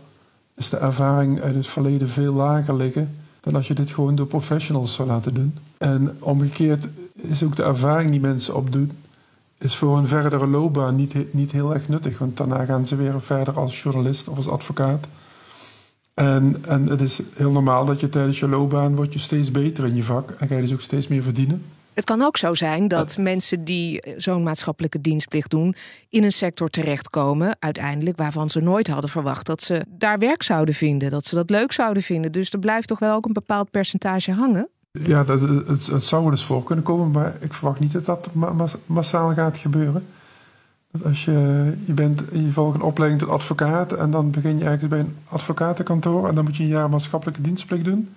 is 0.55 0.69
de 0.69 0.77
ervaring 0.77 1.41
uit 1.41 1.55
het 1.55 1.67
verleden 1.67 2.09
veel 2.09 2.33
lager 2.33 2.75
liggen 2.75 3.15
dan 3.39 3.55
als 3.55 3.67
je 3.67 3.73
dit 3.73 3.91
gewoon 3.91 4.15
door 4.15 4.27
professionals 4.27 4.93
zou 4.93 5.07
laten 5.07 5.33
doen. 5.33 5.55
En 5.77 6.17
omgekeerd 6.19 6.89
is 7.13 7.43
ook 7.43 7.55
de 7.55 7.63
ervaring 7.63 8.11
die 8.11 8.19
mensen 8.19 8.55
opdoen, 8.55 8.91
is 9.57 9.75
voor 9.75 9.97
een 9.97 10.07
verdere 10.07 10.47
loopbaan 10.47 10.95
niet, 10.95 11.33
niet 11.33 11.51
heel 11.51 11.73
erg 11.73 11.87
nuttig. 11.87 12.17
Want 12.17 12.37
daarna 12.37 12.65
gaan 12.65 12.85
ze 12.85 12.95
weer 12.95 13.21
verder 13.21 13.59
als 13.59 13.81
journalist 13.81 14.27
of 14.27 14.37
als 14.37 14.49
advocaat. 14.49 15.07
En, 16.13 16.65
en 16.67 16.87
het 16.87 17.01
is 17.01 17.21
heel 17.33 17.51
normaal 17.51 17.85
dat 17.85 17.99
je 17.99 18.09
tijdens 18.09 18.39
je 18.39 18.47
loopbaan 18.47 18.95
word 18.95 19.13
je 19.13 19.19
steeds 19.19 19.51
beter 19.51 19.85
in 19.85 19.95
je 19.95 20.03
vak 20.03 20.31
en 20.31 20.47
ga 20.47 20.55
je 20.55 20.61
dus 20.61 20.73
ook 20.73 20.81
steeds 20.81 21.07
meer 21.07 21.23
verdienen. 21.23 21.63
Het 21.97 22.05
kan 22.05 22.21
ook 22.21 22.37
zo 22.37 22.53
zijn 22.53 22.87
dat 22.87 23.17
mensen 23.17 23.63
die 23.63 24.01
eh, 24.01 24.13
zo'n 24.17 24.43
maatschappelijke 24.43 25.01
dienstplicht 25.01 25.49
doen, 25.49 25.75
in 26.09 26.23
een 26.23 26.31
sector 26.31 26.69
terechtkomen, 26.69 27.55
uiteindelijk 27.59 28.17
waarvan 28.17 28.49
ze 28.49 28.59
nooit 28.59 28.87
hadden 28.87 29.09
verwacht 29.09 29.45
dat 29.45 29.61
ze 29.61 29.85
daar 29.87 30.19
werk 30.19 30.43
zouden 30.43 30.75
vinden, 30.75 31.09
dat 31.09 31.25
ze 31.25 31.35
dat 31.35 31.49
leuk 31.49 31.71
zouden 31.71 32.03
vinden. 32.03 32.31
Dus 32.31 32.49
er 32.49 32.59
blijft 32.59 32.87
toch 32.87 32.99
wel 32.99 33.15
ook 33.15 33.25
een 33.25 33.33
bepaald 33.33 33.71
percentage 33.71 34.31
hangen. 34.31 34.69
Ja, 34.91 35.23
dat, 35.23 35.41
het, 35.41 35.87
het 35.87 36.03
zou 36.03 36.23
wel 36.23 36.31
eens 36.31 36.45
voor 36.45 36.63
kunnen 36.63 36.83
komen, 36.83 37.11
maar 37.11 37.35
ik 37.39 37.53
verwacht 37.53 37.79
niet 37.79 37.91
dat 37.91 38.05
dat 38.05 38.33
ma- 38.33 38.53
mas- 38.53 38.77
massaal 38.85 39.33
gaat 39.33 39.57
gebeuren. 39.57 40.05
Dat 40.91 41.03
als 41.03 41.25
je, 41.25 41.73
je, 41.85 41.93
bent, 41.93 42.23
je 42.31 42.51
volgt 42.51 42.75
een 42.75 42.81
opleiding 42.81 43.21
tot 43.21 43.31
advocaat 43.31 43.93
en 43.93 44.11
dan 44.11 44.31
begin 44.31 44.57
je 44.57 44.65
eigenlijk 44.65 44.89
bij 44.89 44.99
een 44.99 45.17
advocatenkantoor 45.29 46.27
en 46.27 46.35
dan 46.35 46.43
moet 46.43 46.57
je 46.57 46.63
een 46.63 46.69
jaar 46.69 46.89
maatschappelijke 46.89 47.41
dienstplicht 47.41 47.85
doen. 47.85 48.09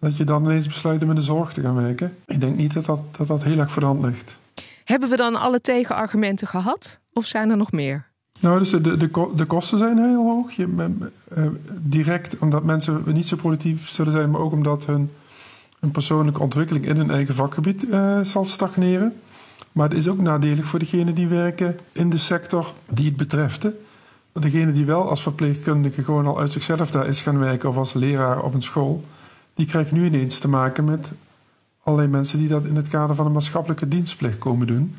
Dat 0.00 0.16
je 0.16 0.24
dan 0.24 0.44
ineens 0.44 0.66
besluit 0.66 1.02
om 1.02 1.08
in 1.08 1.14
de 1.14 1.22
zorg 1.22 1.52
te 1.52 1.60
gaan 1.60 1.74
werken. 1.74 2.16
Ik 2.26 2.40
denk 2.40 2.56
niet 2.56 2.72
dat 2.74 2.84
dat, 2.84 3.02
dat, 3.16 3.26
dat 3.26 3.44
heel 3.44 3.58
erg 3.58 3.70
voor 3.72 3.80
de 3.82 3.88
hand 3.88 4.04
ligt. 4.04 4.38
Hebben 4.84 5.08
we 5.08 5.16
dan 5.16 5.34
alle 5.34 5.60
tegenargumenten 5.60 6.46
gehad? 6.46 7.00
Of 7.12 7.26
zijn 7.26 7.50
er 7.50 7.56
nog 7.56 7.72
meer? 7.72 8.08
Nou, 8.40 8.58
dus 8.58 8.70
de, 8.70 8.80
de, 8.96 9.30
de 9.36 9.44
kosten 9.44 9.78
zijn 9.78 9.98
heel 9.98 10.24
hoog. 10.24 10.52
Je, 10.52 10.66
men- 10.66 11.10
eh, 11.34 11.46
direct 11.80 12.38
omdat 12.38 12.64
mensen 12.64 13.02
niet 13.06 13.28
zo 13.28 13.36
productief 13.36 13.88
zullen 13.88 14.12
zijn, 14.12 14.30
maar 14.30 14.40
ook 14.40 14.52
omdat 14.52 14.86
hun, 14.86 15.10
hun 15.80 15.90
persoonlijke 15.90 16.40
ontwikkeling 16.40 16.86
in 16.86 16.96
hun 16.96 17.10
eigen 17.10 17.34
vakgebied 17.34 17.90
eh, 17.90 18.20
zal 18.20 18.44
stagneren. 18.44 19.14
Maar 19.72 19.88
het 19.88 19.98
is 19.98 20.08
ook 20.08 20.20
nadelig 20.20 20.64
voor 20.64 20.78
degenen 20.78 21.14
die 21.14 21.28
werken 21.28 21.78
in 21.92 22.10
de 22.10 22.18
sector 22.18 22.72
die 22.90 23.06
het 23.06 23.16
betreft. 23.16 23.66
Degene 24.32 24.72
die 24.72 24.84
wel 24.84 25.08
als 25.08 25.22
verpleegkundige 25.22 26.02
gewoon 26.02 26.26
al 26.26 26.38
uit 26.38 26.52
zichzelf 26.52 26.90
daar 26.90 27.06
is 27.06 27.20
gaan 27.20 27.38
werken 27.38 27.68
of 27.68 27.76
als 27.76 27.92
leraar 27.92 28.42
op 28.42 28.54
een 28.54 28.62
school, 28.62 29.04
die 29.54 29.66
krijgt 29.66 29.92
nu 29.92 30.06
ineens 30.06 30.38
te 30.38 30.48
maken 30.48 30.84
met 30.84 31.12
allerlei 31.82 32.10
mensen 32.10 32.38
die 32.38 32.48
dat 32.48 32.64
in 32.64 32.76
het 32.76 32.88
kader 32.88 33.14
van 33.16 33.26
een 33.26 33.32
maatschappelijke 33.32 33.88
dienstplicht 33.88 34.38
komen 34.38 34.66
doen. 34.66 34.94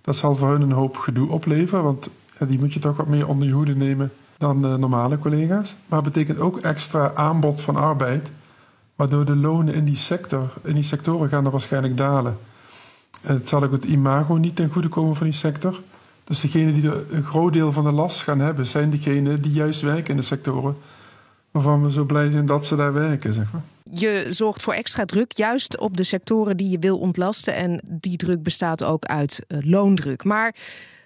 Dat 0.00 0.16
zal 0.16 0.34
voor 0.34 0.50
hun 0.50 0.60
een 0.60 0.72
hoop 0.72 0.96
gedoe 0.96 1.30
opleveren, 1.30 1.84
want 1.84 2.10
die 2.46 2.58
moet 2.58 2.72
je 2.72 2.80
toch 2.80 2.96
wat 2.96 3.06
meer 3.06 3.28
onder 3.28 3.46
je 3.48 3.54
hoede 3.54 3.76
nemen 3.76 4.12
dan 4.38 4.64
eh, 4.64 4.74
normale 4.74 5.18
collega's. 5.18 5.76
Maar 5.86 6.02
betekent 6.02 6.40
ook 6.40 6.58
extra 6.58 7.14
aanbod 7.14 7.60
van 7.60 7.76
arbeid, 7.76 8.30
waardoor 8.96 9.24
de 9.24 9.36
lonen 9.36 9.74
in 9.74 9.84
die 9.84 9.96
sector, 9.96 10.52
in 10.62 10.74
die 10.74 10.82
sectoren 10.82 11.28
gaan 11.28 11.44
er 11.44 11.50
waarschijnlijk 11.50 11.96
dalen. 11.96 12.38
En 13.20 13.34
het 13.34 13.48
zal 13.48 13.62
ook 13.62 13.72
het 13.72 13.84
imago 13.84 14.34
niet 14.34 14.56
ten 14.56 14.68
goede 14.68 14.88
komen 14.88 15.16
van 15.16 15.26
die 15.26 15.34
sector. 15.34 15.80
Dus 16.24 16.40
degenen 16.40 16.74
die 16.74 16.90
er 16.90 17.04
een 17.10 17.24
groot 17.24 17.52
deel 17.52 17.72
van 17.72 17.84
de 17.84 17.92
last 17.92 18.22
gaan 18.22 18.40
hebben, 18.40 18.66
zijn 18.66 18.90
degenen 18.90 19.42
die 19.42 19.52
juist 19.52 19.80
werken 19.80 20.10
in 20.10 20.16
de 20.16 20.22
sectoren 20.22 20.76
waarvan 21.50 21.82
we 21.82 21.90
zo 21.90 22.04
blij 22.04 22.30
zijn 22.30 22.46
dat 22.46 22.66
ze 22.66 22.76
daar 22.76 22.92
werken, 22.92 23.34
zeg 23.34 23.52
maar. 23.52 23.62
Je 23.92 24.26
zorgt 24.28 24.62
voor 24.62 24.74
extra 24.74 25.04
druk, 25.04 25.32
juist 25.32 25.78
op 25.78 25.96
de 25.96 26.02
sectoren 26.02 26.56
die 26.56 26.70
je 26.70 26.78
wil 26.78 26.98
ontlasten. 26.98 27.54
En 27.54 27.80
die 27.84 28.16
druk 28.16 28.42
bestaat 28.42 28.84
ook 28.84 29.04
uit 29.04 29.44
eh, 29.46 29.58
loondruk. 29.62 30.24
Maar 30.24 30.54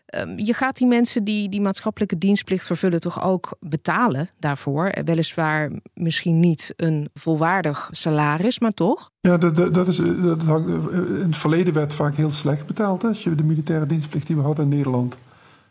ehm, 0.07 0.39
je 0.39 0.55
gaat 0.55 0.77
die 0.77 0.87
mensen 0.87 1.25
die 1.25 1.49
die 1.49 1.61
maatschappelijke 1.61 2.19
dienstplicht 2.19 2.67
vervullen, 2.67 3.01
toch 3.01 3.23
ook 3.23 3.57
betalen 3.61 4.29
daarvoor. 4.39 4.87
Eh, 4.87 5.05
Weliswaar 5.05 5.71
misschien 5.95 6.41
niet 6.41 6.73
een 6.77 7.11
volwaardig 7.15 7.89
salaris, 7.93 8.59
maar 8.59 8.73
toch? 8.73 9.11
Ja, 9.21 9.39
dat, 9.39 9.57
dat, 9.57 9.75
dat 9.75 9.89
is, 9.89 9.97
dat 10.23 10.43
hangt, 10.43 10.71
in 10.93 11.27
het 11.27 11.37
verleden 11.37 11.75
werd 11.75 11.95
vaak 11.95 12.15
heel 12.15 12.31
slecht 12.31 12.67
betaald. 12.67 13.03
Hè? 13.03 13.09
Als 13.09 13.23
je 13.23 13.35
de 13.35 13.45
militaire 13.45 13.87
dienstplicht 13.87 14.27
die 14.27 14.37
we 14.37 14.43
hadden 14.43 14.65
in 14.65 14.77
Nederland, 14.77 15.17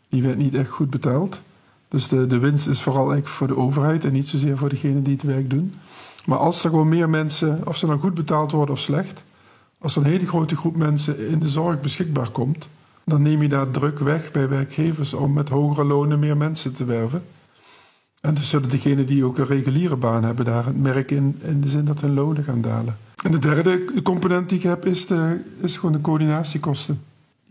die 0.08 0.22
werd 0.22 0.36
niet 0.36 0.54
echt 0.54 0.70
goed 0.70 0.90
betaald. 0.90 1.40
Dus 1.92 2.08
de, 2.08 2.26
de 2.26 2.38
winst 2.38 2.68
is 2.68 2.82
vooral 2.82 3.02
eigenlijk 3.02 3.34
voor 3.34 3.46
de 3.46 3.56
overheid 3.56 4.04
en 4.04 4.12
niet 4.12 4.28
zozeer 4.28 4.56
voor 4.56 4.68
degenen 4.68 5.02
die 5.02 5.12
het 5.12 5.22
werk 5.22 5.50
doen. 5.50 5.74
Maar 6.26 6.38
als 6.38 6.64
er 6.64 6.70
gewoon 6.70 6.88
meer 6.88 7.10
mensen, 7.10 7.60
of 7.64 7.76
ze 7.76 7.86
nou 7.86 7.98
goed 8.00 8.14
betaald 8.14 8.52
worden 8.52 8.74
of 8.74 8.80
slecht, 8.80 9.24
als 9.78 9.96
er 9.96 10.02
een 10.02 10.10
hele 10.10 10.26
grote 10.26 10.56
groep 10.56 10.76
mensen 10.76 11.28
in 11.28 11.38
de 11.38 11.48
zorg 11.48 11.80
beschikbaar 11.80 12.30
komt, 12.30 12.68
dan 13.04 13.22
neem 13.22 13.42
je 13.42 13.48
daar 13.48 13.70
druk 13.70 13.98
weg 13.98 14.30
bij 14.30 14.48
werkgevers 14.48 15.14
om 15.14 15.32
met 15.32 15.48
hogere 15.48 15.84
lonen 15.84 16.18
meer 16.18 16.36
mensen 16.36 16.72
te 16.72 16.84
werven. 16.84 17.24
En 18.20 18.34
dus 18.34 18.48
zullen 18.48 18.70
degenen 18.70 19.06
die 19.06 19.24
ook 19.24 19.38
een 19.38 19.44
reguliere 19.44 19.96
baan 19.96 20.24
hebben 20.24 20.44
daar 20.44 20.66
het 20.66 20.80
merk 20.80 21.10
in, 21.10 21.38
in 21.42 21.60
de 21.60 21.68
zin 21.68 21.84
dat 21.84 22.00
hun 22.00 22.14
lonen 22.14 22.44
gaan 22.44 22.60
dalen. 22.60 22.96
En 23.24 23.32
de 23.32 23.38
derde 23.38 24.02
component 24.02 24.48
die 24.48 24.58
ik 24.58 24.64
heb 24.64 24.86
is, 24.86 25.06
de, 25.06 25.40
is 25.60 25.76
gewoon 25.76 25.92
de 25.92 26.00
coördinatiekosten. 26.00 27.02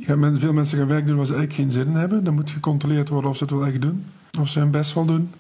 Gaat 0.02 0.18
met, 0.18 0.40
veel 0.40 0.54
mensen 0.54 0.78
gaan 0.78 0.88
werk 0.88 1.06
doen 1.06 1.18
waar 1.18 1.26
ze 1.26 1.34
eigenlijk 1.34 1.62
geen 1.62 1.72
zin 1.84 1.94
in 1.94 2.00
hebben. 2.00 2.24
Dan 2.24 2.34
moet 2.34 2.52
gecontroleerd 2.52 3.10
worden 3.10 3.30
of 3.30 3.38
ze 3.38 3.44
het 3.44 3.54
wel 3.54 3.66
echt 3.66 3.82
doen. 3.82 4.06
Of 4.40 4.50
ze 4.50 4.60
hun 4.60 4.72
best 4.72 4.94
wel 4.94 5.06
doen. 5.06 5.32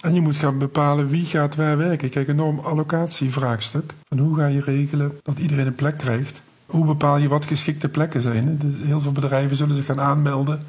En 0.00 0.14
je 0.14 0.20
moet 0.20 0.36
gaan 0.36 0.58
bepalen 0.58 1.08
wie 1.08 1.24
gaat 1.24 1.56
waar 1.56 1.76
werken. 1.76 2.10
Kijk, 2.10 2.28
een 2.28 2.34
enorm 2.34 2.58
allocatievraagstuk. 2.58 3.94
Van 4.08 4.18
hoe 4.18 4.36
ga 4.36 4.46
je 4.46 4.60
regelen 4.60 5.20
dat 5.22 5.38
iedereen 5.38 5.66
een 5.66 5.74
plek 5.74 5.98
krijgt? 5.98 6.42
Hoe 6.66 6.86
bepaal 6.86 7.16
je 7.16 7.28
wat 7.28 7.44
geschikte 7.44 7.88
plekken 7.88 8.22
zijn? 8.22 8.60
Heel 8.82 9.00
veel 9.00 9.12
bedrijven 9.12 9.56
zullen 9.56 9.76
zich 9.76 9.84
gaan 9.84 10.00
aanmelden 10.00 10.62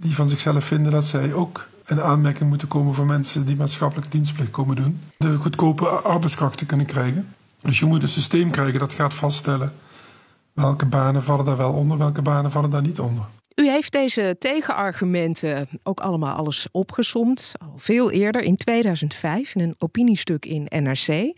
die 0.00 0.14
van 0.14 0.28
zichzelf 0.28 0.64
vinden 0.64 0.92
dat 0.92 1.04
zij 1.04 1.32
ook 1.32 1.68
een 1.84 2.02
aanmerking 2.02 2.48
moeten 2.48 2.68
komen 2.68 2.94
voor 2.94 3.06
mensen 3.06 3.46
die 3.46 3.56
maatschappelijke 3.56 4.10
dienstplicht 4.10 4.50
komen 4.50 4.76
doen. 4.76 5.00
De 5.16 5.34
goedkope 5.34 5.86
arbeidskrachten 5.88 6.66
kunnen 6.66 6.86
krijgen. 6.86 7.28
Dus 7.62 7.78
je 7.78 7.86
moet 7.86 8.02
een 8.02 8.08
systeem 8.08 8.50
krijgen 8.50 8.78
dat 8.78 8.92
gaat 8.92 9.14
vaststellen 9.14 9.72
welke 10.60 10.86
banen 10.86 11.22
vallen 11.22 11.44
daar 11.44 11.56
wel 11.56 11.72
onder, 11.72 11.98
welke 11.98 12.22
banen 12.22 12.50
vallen 12.50 12.70
daar 12.70 12.82
niet 12.82 13.00
onder. 13.00 13.24
U 13.54 13.68
heeft 13.68 13.92
deze 13.92 14.36
tegenargumenten 14.38 15.68
ook 15.82 16.00
allemaal 16.00 16.36
alles 16.36 16.68
opgesomd. 16.72 17.52
Al 17.60 17.72
veel 17.76 18.10
eerder, 18.10 18.42
in 18.42 18.56
2005, 18.56 19.54
in 19.54 19.60
een 19.60 19.74
opiniestuk 19.78 20.46
in 20.46 20.66
NRC. 20.68 21.32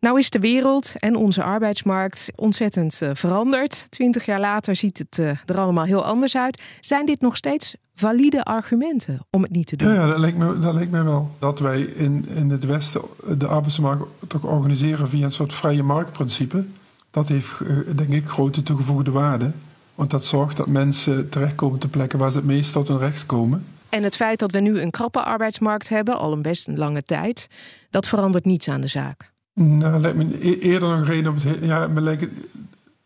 Nou 0.00 0.18
is 0.18 0.30
de 0.30 0.38
wereld 0.38 0.94
en 0.98 1.16
onze 1.16 1.42
arbeidsmarkt 1.42 2.30
ontzettend 2.34 3.02
eh, 3.02 3.10
veranderd. 3.14 3.86
Twintig 3.90 4.26
jaar 4.26 4.40
later 4.40 4.76
ziet 4.76 4.98
het 4.98 5.18
eh, 5.18 5.28
er 5.28 5.58
allemaal 5.58 5.84
heel 5.84 6.04
anders 6.04 6.36
uit. 6.36 6.62
Zijn 6.80 7.06
dit 7.06 7.20
nog 7.20 7.36
steeds 7.36 7.76
valide 7.94 8.44
argumenten 8.44 9.26
om 9.30 9.42
het 9.42 9.50
niet 9.50 9.66
te 9.66 9.76
doen? 9.76 9.92
Ja, 9.92 10.06
dat, 10.06 10.18
lijkt 10.18 10.38
me, 10.38 10.58
dat 10.58 10.74
lijkt 10.74 10.90
mij 10.90 11.04
wel. 11.04 11.34
Dat 11.38 11.58
wij 11.58 11.80
in, 11.80 12.28
in 12.28 12.50
het 12.50 12.64
Westen 12.64 13.00
de 13.38 13.46
arbeidsmarkt 13.46 14.04
toch 14.28 14.44
organiseren 14.44 15.08
via 15.08 15.24
een 15.24 15.32
soort 15.32 15.54
vrije 15.54 15.82
marktprincipe. 15.82 16.64
Dat 17.10 17.28
heeft, 17.28 17.60
eh, 17.60 17.76
denk 17.96 18.08
ik, 18.10 18.28
grote 18.28 18.62
toegevoegde 18.62 19.10
waarde. 19.10 19.52
Want 19.94 20.10
dat 20.10 20.24
zorgt 20.24 20.56
dat 20.56 20.66
mensen 20.66 21.28
terechtkomen 21.28 21.78
te 21.78 21.88
plekken 21.88 22.18
waar 22.18 22.30
ze 22.30 22.36
het 22.36 22.46
meest 22.46 22.72
tot 22.72 22.88
hun 22.88 22.98
recht 22.98 23.26
komen. 23.26 23.66
En 23.88 24.02
het 24.02 24.16
feit 24.16 24.38
dat 24.38 24.50
we 24.52 24.60
nu 24.60 24.80
een 24.80 24.90
krappe 24.90 25.22
arbeidsmarkt 25.22 25.88
hebben, 25.88 26.18
al 26.18 26.32
een 26.32 26.42
best 26.42 26.68
een 26.68 26.78
lange 26.78 27.02
tijd, 27.02 27.48
dat 27.90 28.06
verandert 28.06 28.44
niets 28.44 28.68
aan 28.68 28.80
de 28.80 28.86
zaak. 28.86 29.32
Nou, 29.54 30.00
lijkt 30.00 30.16
me 30.16 30.24
e- 30.48 30.58
eerder 30.58 30.88
nog 30.88 30.98
een 30.98 31.04
reden 31.04 31.30
om 31.30 31.34
het. 31.34 31.44
he- 31.44 31.66
Ja, 31.66 31.86
me 31.86 32.00
lijkt 32.00 32.20
het 32.20 32.46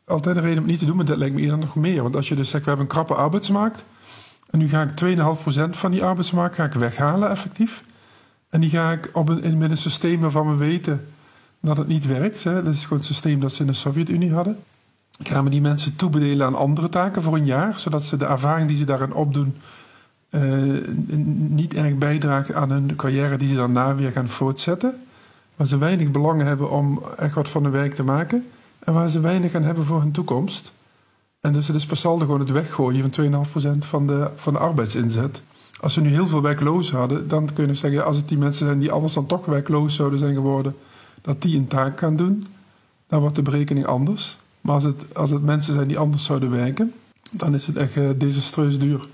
altijd 0.04 0.36
een 0.36 0.42
reden 0.42 0.58
om 0.58 0.62
het 0.62 0.70
niet 0.70 0.78
te 0.78 0.86
doen, 0.86 0.96
maar 0.96 1.04
dat 1.04 1.16
lijkt 1.18 1.34
me 1.34 1.40
eerder 1.40 1.58
nog 1.58 1.74
meer. 1.74 2.02
Want 2.02 2.16
als 2.16 2.28
je 2.28 2.34
dus 2.34 2.50
zegt, 2.50 2.62
we 2.64 2.68
hebben 2.68 2.86
een 2.88 2.92
krappe 2.94 3.14
arbeidsmarkt. 3.14 3.84
En 4.50 4.58
nu 4.58 4.68
ga 4.68 4.82
ik 4.82 4.90
2,5% 4.94 5.76
van 5.76 5.90
die 5.90 6.04
arbeidsmarkt 6.04 6.54
ga 6.56 6.64
ik 6.64 6.72
weghalen, 6.72 7.30
effectief. 7.30 7.82
En 8.48 8.60
die 8.60 8.70
ga 8.70 8.92
ik 8.92 9.10
op 9.12 9.28
een, 9.28 9.42
in, 9.42 9.58
met 9.58 9.70
een 9.70 9.76
systeem 9.76 10.20
waarvan 10.20 10.48
we 10.50 10.54
weten 10.56 11.06
dat 11.62 11.76
het 11.76 11.86
niet 11.86 12.06
werkt. 12.06 12.44
Hè. 12.44 12.62
Dat 12.62 12.74
is 12.74 12.82
gewoon 12.82 12.98
het 12.98 13.06
systeem 13.06 13.40
dat 13.40 13.52
ze 13.52 13.60
in 13.60 13.66
de 13.66 13.72
Sovjet-Unie 13.72 14.32
hadden. 14.32 14.58
Gaan 15.20 15.44
we 15.44 15.50
die 15.50 15.60
mensen 15.60 15.96
toebedelen 15.96 16.46
aan 16.46 16.54
andere 16.54 16.88
taken 16.88 17.22
voor 17.22 17.36
een 17.36 17.44
jaar, 17.44 17.80
zodat 17.80 18.02
ze 18.02 18.16
de 18.16 18.24
ervaring 18.24 18.68
die 18.68 18.76
ze 18.76 18.84
daarin 18.84 19.14
opdoen. 19.14 19.54
eh, 20.30 20.40
niet 21.48 21.74
erg 21.74 21.94
bijdraagt 21.96 22.54
aan 22.54 22.70
hun 22.70 22.96
carrière 22.96 23.36
die 23.36 23.48
ze 23.48 23.54
daarna 23.54 23.94
weer 23.94 24.10
gaan 24.10 24.28
voortzetten. 24.28 25.02
Waar 25.56 25.66
ze 25.66 25.78
weinig 25.78 26.10
belang 26.10 26.42
hebben 26.42 26.70
om 26.70 27.02
echt 27.16 27.34
wat 27.34 27.48
van 27.48 27.62
hun 27.62 27.72
werk 27.72 27.94
te 27.94 28.02
maken. 28.02 28.46
En 28.78 28.92
waar 28.92 29.08
ze 29.08 29.20
weinig 29.20 29.54
aan 29.54 29.62
hebben 29.62 29.84
voor 29.84 30.00
hun 30.00 30.12
toekomst. 30.12 30.72
En 31.40 31.52
dus 31.52 31.66
het 31.66 31.76
is 31.76 31.86
per 31.86 31.96
saldo 31.96 32.24
gewoon 32.24 32.40
het 32.40 32.50
weggooien 32.50 33.12
van 33.12 33.44
2,5% 33.74 33.78
van 33.78 34.06
de, 34.06 34.30
van 34.36 34.52
de 34.52 34.58
arbeidsinzet. 34.58 35.42
Als 35.80 35.94
we 35.94 36.00
nu 36.00 36.08
heel 36.08 36.26
veel 36.26 36.42
werklozen 36.42 36.96
hadden, 36.96 37.28
dan 37.28 37.48
kun 37.54 37.66
je 37.66 37.74
zeggen... 37.74 38.04
als 38.04 38.16
het 38.16 38.28
die 38.28 38.38
mensen 38.38 38.66
zijn 38.66 38.78
die 38.78 38.92
anders 38.92 39.12
dan 39.12 39.26
toch 39.26 39.44
werkloos 39.44 39.94
zouden 39.94 40.18
zijn 40.18 40.34
geworden... 40.34 40.76
dat 41.22 41.42
die 41.42 41.56
een 41.56 41.66
taak 41.66 41.98
gaan 41.98 42.16
doen, 42.16 42.46
dan 43.06 43.20
wordt 43.20 43.36
de 43.36 43.42
berekening 43.42 43.86
anders. 43.86 44.36
Maar 44.60 44.74
als 44.74 44.84
het, 44.84 45.14
als 45.14 45.30
het 45.30 45.42
mensen 45.42 45.74
zijn 45.74 45.88
die 45.88 45.98
anders 45.98 46.24
zouden 46.24 46.50
werken... 46.50 46.92
dan 47.30 47.54
is 47.54 47.66
het 47.66 47.76
echt 47.76 47.96
eh, 47.96 48.10
desastreus 48.16 48.78
duur. 48.78 49.08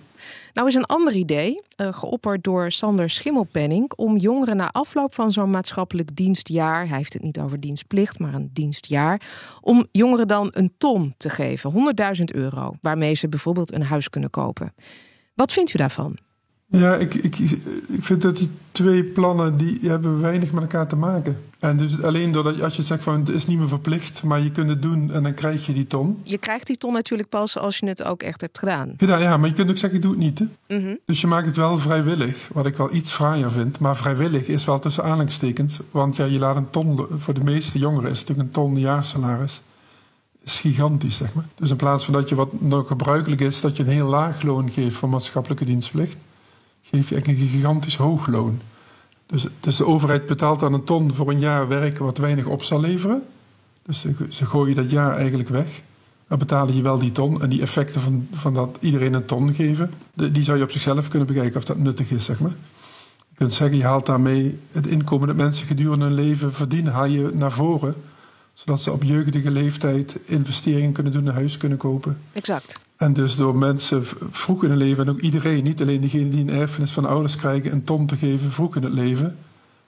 Nou 0.54 0.68
is 0.68 0.74
een 0.74 0.84
ander 0.84 1.14
idee, 1.14 1.62
eh, 1.76 1.92
geopperd 1.92 2.44
door 2.44 2.70
Sander 2.70 3.10
Schimmelpenning, 3.10 3.92
om 3.96 4.16
jongeren 4.16 4.56
na 4.56 4.70
afloop 4.72 5.14
van 5.14 5.32
zo'n 5.32 5.50
maatschappelijk 5.50 6.16
dienstjaar, 6.16 6.88
hij 6.88 6.96
heeft 6.96 7.12
het 7.12 7.22
niet 7.22 7.40
over 7.40 7.60
dienstplicht, 7.60 8.18
maar 8.18 8.34
een 8.34 8.50
dienstjaar, 8.52 9.20
om 9.60 9.86
jongeren 9.92 10.28
dan 10.28 10.50
een 10.52 10.72
ton 10.78 11.14
te 11.16 11.30
geven, 11.30 11.94
100.000 12.18 12.24
euro, 12.24 12.74
waarmee 12.80 13.14
ze 13.14 13.28
bijvoorbeeld 13.28 13.72
een 13.72 13.82
huis 13.82 14.10
kunnen 14.10 14.30
kopen. 14.30 14.74
Wat 15.34 15.52
vindt 15.52 15.74
u 15.74 15.78
daarvan? 15.78 16.18
Ja, 16.66 16.94
ik, 16.94 17.14
ik, 17.14 17.38
ik 17.88 18.04
vind 18.04 18.22
dat 18.22 18.36
die 18.36 18.50
twee 18.78 19.04
plannen 19.04 19.56
die 19.56 19.78
hebben 19.82 20.20
weinig 20.20 20.52
met 20.52 20.62
elkaar 20.62 20.86
te 20.86 20.96
maken. 20.96 21.38
En 21.58 21.76
dus 21.76 22.02
alleen 22.02 22.32
doordat 22.32 22.62
als 22.62 22.76
je 22.76 22.82
zegt 22.82 23.02
van 23.02 23.18
het 23.18 23.28
is 23.28 23.46
niet 23.46 23.58
meer 23.58 23.68
verplicht, 23.68 24.22
maar 24.22 24.40
je 24.40 24.50
kunt 24.50 24.68
het 24.68 24.82
doen 24.82 25.12
en 25.12 25.22
dan 25.22 25.34
krijg 25.34 25.66
je 25.66 25.72
die 25.72 25.86
ton. 25.86 26.20
Je 26.22 26.38
krijgt 26.38 26.66
die 26.66 26.76
ton 26.76 26.92
natuurlijk 26.92 27.28
pas 27.28 27.58
als 27.58 27.78
je 27.78 27.86
het 27.86 28.02
ook 28.02 28.22
echt 28.22 28.40
hebt 28.40 28.58
gedaan. 28.58 28.94
Ja, 28.98 29.16
ja 29.16 29.36
maar 29.36 29.48
je 29.48 29.54
kunt 29.54 29.70
ook 29.70 29.76
zeggen 29.76 29.98
ik 29.98 30.04
doe 30.04 30.14
het 30.14 30.20
niet. 30.20 30.38
Hè? 30.38 30.76
Mhm. 30.76 30.94
Dus 31.04 31.20
je 31.20 31.26
maakt 31.26 31.46
het 31.46 31.56
wel 31.56 31.78
vrijwillig, 31.78 32.48
wat 32.52 32.66
ik 32.66 32.76
wel 32.76 32.94
iets 32.94 33.12
fraaier 33.12 33.50
vind. 33.50 33.78
Maar 33.78 33.96
vrijwillig 33.96 34.46
is 34.46 34.64
wel 34.64 34.78
tussen 34.78 35.04
aanhalingstekens. 35.04 35.78
Want 35.90 36.16
ja, 36.16 36.24
je 36.24 36.38
laat 36.38 36.56
een 36.56 36.70
ton, 36.70 37.06
voor 37.18 37.34
de 37.34 37.44
meeste 37.44 37.78
jongeren 37.78 38.10
is 38.10 38.18
het 38.18 38.28
natuurlijk 38.28 38.56
een 38.56 38.62
ton 38.62 38.78
jaarsalaris. 38.78 39.60
Is 40.44 40.60
gigantisch, 40.60 41.16
zeg 41.16 41.34
maar. 41.34 41.46
Dus 41.54 41.70
in 41.70 41.76
plaats 41.76 42.04
van 42.04 42.14
dat 42.14 42.28
je 42.28 42.34
wat 42.34 42.60
nog 42.60 42.86
gebruikelijk 42.86 43.40
is, 43.40 43.60
dat 43.60 43.76
je 43.76 43.82
een 43.82 43.88
heel 43.88 44.08
laag 44.08 44.42
loon 44.42 44.70
geeft 44.70 44.96
voor 44.96 45.08
maatschappelijke 45.08 45.64
dienstplicht, 45.64 46.16
geef 46.82 47.08
je 47.08 47.14
eigenlijk 47.14 47.40
een 47.40 47.48
gigantisch 47.48 47.96
hoog 47.96 48.26
loon. 48.26 48.60
Dus, 49.26 49.46
dus 49.60 49.76
de 49.76 49.86
overheid 49.86 50.26
betaalt 50.26 50.60
dan 50.60 50.72
een 50.72 50.84
ton 50.84 51.14
voor 51.14 51.30
een 51.30 51.40
jaar 51.40 51.68
werk 51.68 51.98
wat 51.98 52.18
weinig 52.18 52.46
op 52.46 52.62
zal 52.62 52.80
leveren. 52.80 53.22
Dus 53.82 54.00
ze, 54.00 54.14
ze 54.28 54.46
gooien 54.46 54.74
dat 54.74 54.90
jaar 54.90 55.16
eigenlijk 55.16 55.48
weg. 55.48 55.82
Dan 56.28 56.38
betalen 56.38 56.74
je 56.74 56.82
wel 56.82 56.98
die 56.98 57.12
ton. 57.12 57.42
En 57.42 57.48
die 57.48 57.60
effecten 57.60 58.00
van, 58.00 58.28
van 58.32 58.54
dat 58.54 58.76
iedereen 58.80 59.14
een 59.14 59.26
ton 59.26 59.54
geven, 59.54 59.90
die 60.14 60.42
zou 60.42 60.58
je 60.58 60.64
op 60.64 60.70
zichzelf 60.70 61.08
kunnen 61.08 61.28
bekijken 61.28 61.56
of 61.56 61.64
dat 61.64 61.78
nuttig 61.78 62.10
is, 62.10 62.24
zeg 62.24 62.40
maar. 62.40 62.54
Je 63.28 63.34
kunt 63.34 63.52
zeggen, 63.52 63.76
je 63.76 63.84
haalt 63.84 64.06
daarmee 64.06 64.58
het 64.70 64.86
inkomen 64.86 65.26
dat 65.26 65.36
mensen 65.36 65.66
gedurende 65.66 66.04
hun 66.04 66.14
leven 66.14 66.52
verdienen, 66.52 66.92
haal 66.92 67.04
je 67.04 67.30
naar 67.34 67.52
voren. 67.52 67.94
Zodat 68.52 68.82
ze 68.82 68.92
op 68.92 69.02
jeugdige 69.02 69.50
leeftijd 69.50 70.18
investeringen 70.24 70.92
kunnen 70.92 71.12
doen, 71.12 71.26
een 71.26 71.34
huis 71.34 71.56
kunnen 71.56 71.78
kopen. 71.78 72.18
Exact. 72.32 72.80
En 72.98 73.12
dus 73.12 73.36
door 73.36 73.56
mensen 73.56 74.04
vroeg 74.30 74.64
in 74.64 74.70
het 74.70 74.78
leven, 74.78 75.06
en 75.06 75.10
ook 75.10 75.20
iedereen, 75.20 75.64
niet 75.64 75.80
alleen 75.80 76.00
diegenen 76.00 76.30
die 76.30 76.40
een 76.40 76.50
erfenis 76.50 76.90
van 76.90 77.04
ouders 77.06 77.36
krijgen, 77.36 77.72
een 77.72 77.84
ton 77.84 78.06
te 78.06 78.16
geven 78.16 78.52
vroeg 78.52 78.76
in 78.76 78.82
het 78.82 78.92
leven, 78.92 79.36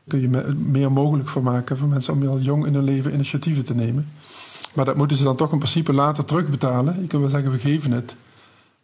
kun 0.09 0.21
je 0.21 0.29
me- 0.29 0.55
meer 0.57 0.93
mogelijk 0.93 1.29
voor 1.29 1.43
maken 1.43 1.77
voor 1.77 1.89
mensen 1.89 2.13
om 2.13 2.21
heel 2.21 2.39
jong 2.41 2.67
in 2.67 2.75
hun 2.75 2.85
leven 2.85 3.13
initiatieven 3.15 3.65
te 3.65 3.75
nemen. 3.75 4.09
Maar 4.75 4.85
dat 4.85 4.97
moeten 4.97 5.17
ze 5.17 5.25
dan 5.25 5.37
toch 5.37 5.53
in 5.53 5.59
principe 5.59 5.93
later 5.93 6.25
terugbetalen. 6.25 7.01
Je 7.01 7.07
kunt 7.07 7.23
wel 7.23 7.31
zeggen, 7.31 7.51
we 7.51 7.59
geven 7.59 7.93
het. 7.93 8.17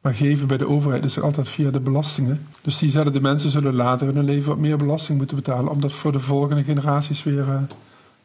Maar 0.01 0.15
geven 0.15 0.47
bij 0.47 0.57
de 0.57 0.69
overheid 0.69 1.05
is 1.05 1.21
altijd 1.21 1.49
via 1.49 1.71
de 1.71 1.81
belastingen. 1.81 2.47
Dus 2.63 2.79
diezelfde 2.79 3.21
mensen 3.21 3.51
zullen 3.51 3.75
later 3.75 4.09
in 4.09 4.17
hun 4.17 4.25
leven 4.25 4.49
wat 4.49 4.59
meer 4.59 4.77
belasting 4.77 5.19
moeten 5.19 5.37
betalen 5.37 5.71
om 5.71 5.81
dat 5.81 5.93
voor 5.93 6.13
de 6.13 6.21
volgende 6.21 6.63
generaties 6.63 7.23
weer, 7.23 7.49
eh, 7.49 7.49
weer 7.49 7.67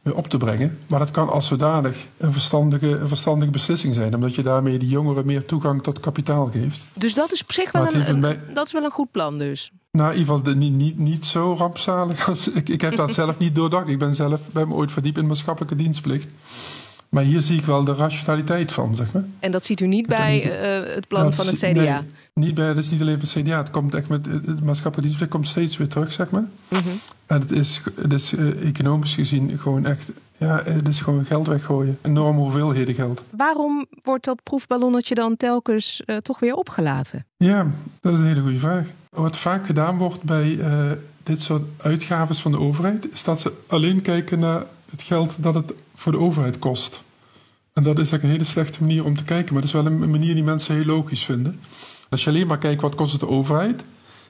op 0.03 0.27
te 0.27 0.37
brengen. 0.37 0.77
Maar 0.87 0.99
dat 0.99 1.11
kan 1.11 1.29
als 1.29 1.47
zodanig 1.47 2.07
een 2.17 2.31
verstandige, 2.31 2.87
een 2.87 3.07
verstandige 3.07 3.51
beslissing 3.51 3.93
zijn, 3.93 4.15
omdat 4.15 4.35
je 4.35 4.43
daarmee 4.43 4.79
die 4.79 4.89
jongeren 4.89 5.25
meer 5.25 5.45
toegang 5.45 5.83
tot 5.83 5.99
kapitaal 5.99 6.45
geeft. 6.45 6.79
Dus 6.93 7.13
dat 7.13 7.31
is 7.31 7.41
op 7.41 7.51
zich 7.51 7.71
wel 7.71 7.93
een, 7.93 8.21
dat 8.53 8.65
is 8.65 8.73
wel 8.73 8.83
een 8.83 8.91
goed 8.91 9.11
plan 9.11 9.37
dus. 9.37 9.71
Nou, 9.91 10.11
in 10.11 10.17
ieder 10.17 10.35
geval 10.35 10.53
de, 10.53 10.59
niet, 10.59 10.73
niet, 10.73 10.97
niet 10.97 11.25
zo 11.25 11.53
rampzalig 11.53 12.27
als 12.27 12.47
ik. 12.59 12.69
Ik 12.69 12.81
heb 12.81 12.95
dat 12.95 13.13
zelf 13.13 13.37
niet 13.37 13.55
doordacht. 13.55 13.87
Ik 13.87 13.99
ben 13.99 14.15
zelf 14.15 14.41
ben 14.51 14.67
me 14.67 14.73
ooit 14.73 14.91
verdiept 14.91 15.17
in 15.17 15.27
maatschappelijke 15.27 15.75
dienstplicht. 15.75 16.27
Maar 17.11 17.23
hier 17.23 17.41
zie 17.41 17.57
ik 17.57 17.65
wel 17.65 17.83
de 17.83 17.93
rationaliteit 17.93 18.71
van, 18.71 18.95
zeg 18.95 19.11
maar. 19.11 19.25
En 19.39 19.51
dat 19.51 19.63
ziet 19.63 19.79
u 19.79 19.87
niet 19.87 20.07
Dat 20.07 20.17
bij 20.17 20.39
het 20.95 21.07
plan 21.07 21.33
van 21.33 21.47
het 21.47 21.57
CDA. 21.57 21.71
nee, 21.71 22.01
niet 22.33 22.53
bij, 22.53 22.67
dat 22.67 22.77
is 22.77 22.89
niet 22.89 23.01
alleen 23.01 23.19
van 23.19 23.27
het 23.33 23.47
CDA. 23.47 23.57
Het 23.57 23.69
komt 23.69 23.95
echt 23.95 24.07
met 24.07 24.25
het 24.25 24.45
maatschappelijke 24.45 25.01
dienstplicht 25.01 25.31
komt 25.31 25.47
steeds 25.47 25.77
weer 25.77 25.87
terug, 25.87 26.13
zeg 26.13 26.29
maar. 26.29 26.45
Mhm. 26.67 26.89
En 27.25 27.39
het 27.39 27.51
is, 27.51 27.81
het 27.95 28.13
is 28.13 28.35
eh, 28.35 28.67
economisch 28.67 29.15
gezien 29.15 29.59
gewoon 29.59 29.85
echt. 29.85 30.11
Ja, 30.41 30.61
het 30.63 30.87
is 30.87 30.99
gewoon 30.99 31.25
geld 31.25 31.47
weggooien. 31.47 31.97
Enorme 32.01 32.39
hoeveelheden 32.39 32.95
geld. 32.95 33.23
Waarom 33.29 33.85
wordt 34.03 34.25
dat 34.25 34.43
proefballonnetje 34.43 35.15
dan 35.15 35.37
telkens 35.37 36.01
eh, 36.05 36.17
toch 36.17 36.39
weer 36.39 36.55
opgelaten? 36.55 37.25
Ja, 37.37 37.71
dat 37.99 38.13
is 38.13 38.19
een 38.19 38.25
hele 38.25 38.41
goede 38.41 38.59
vraag. 38.59 38.87
Wat 39.09 39.37
vaak 39.37 39.65
gedaan 39.65 39.97
wordt 39.97 40.23
bij 40.23 40.59
eh, 40.59 40.91
dit 41.23 41.41
soort 41.41 41.63
uitgaven 41.77 42.35
van 42.35 42.51
de 42.51 42.59
overheid, 42.59 43.11
is 43.11 43.23
dat 43.23 43.41
ze 43.41 43.53
alleen 43.67 44.01
kijken 44.01 44.39
naar 44.39 44.65
het 44.89 45.01
geld 45.01 45.43
dat 45.43 45.55
het 45.55 45.73
voor 45.95 46.11
de 46.11 46.19
overheid 46.19 46.59
kost. 46.59 47.03
En 47.73 47.83
dat 47.83 47.93
is 47.93 47.97
eigenlijk 47.97 48.23
een 48.23 48.29
hele 48.29 48.43
slechte 48.43 48.81
manier 48.81 49.05
om 49.05 49.15
te 49.15 49.23
kijken, 49.23 49.53
maar 49.53 49.61
dat 49.61 49.71
is 49.73 49.81
wel 49.81 49.85
een 49.85 50.09
manier 50.09 50.33
die 50.33 50.43
mensen 50.43 50.75
heel 50.75 50.85
logisch 50.85 51.25
vinden. 51.25 51.59
Als 52.09 52.23
je 52.23 52.29
alleen 52.29 52.47
maar 52.47 52.57
kijkt 52.57 52.81
wat 52.81 52.95
kost 52.95 53.11
het 53.11 53.21
de 53.21 53.27
overheid, 53.27 53.83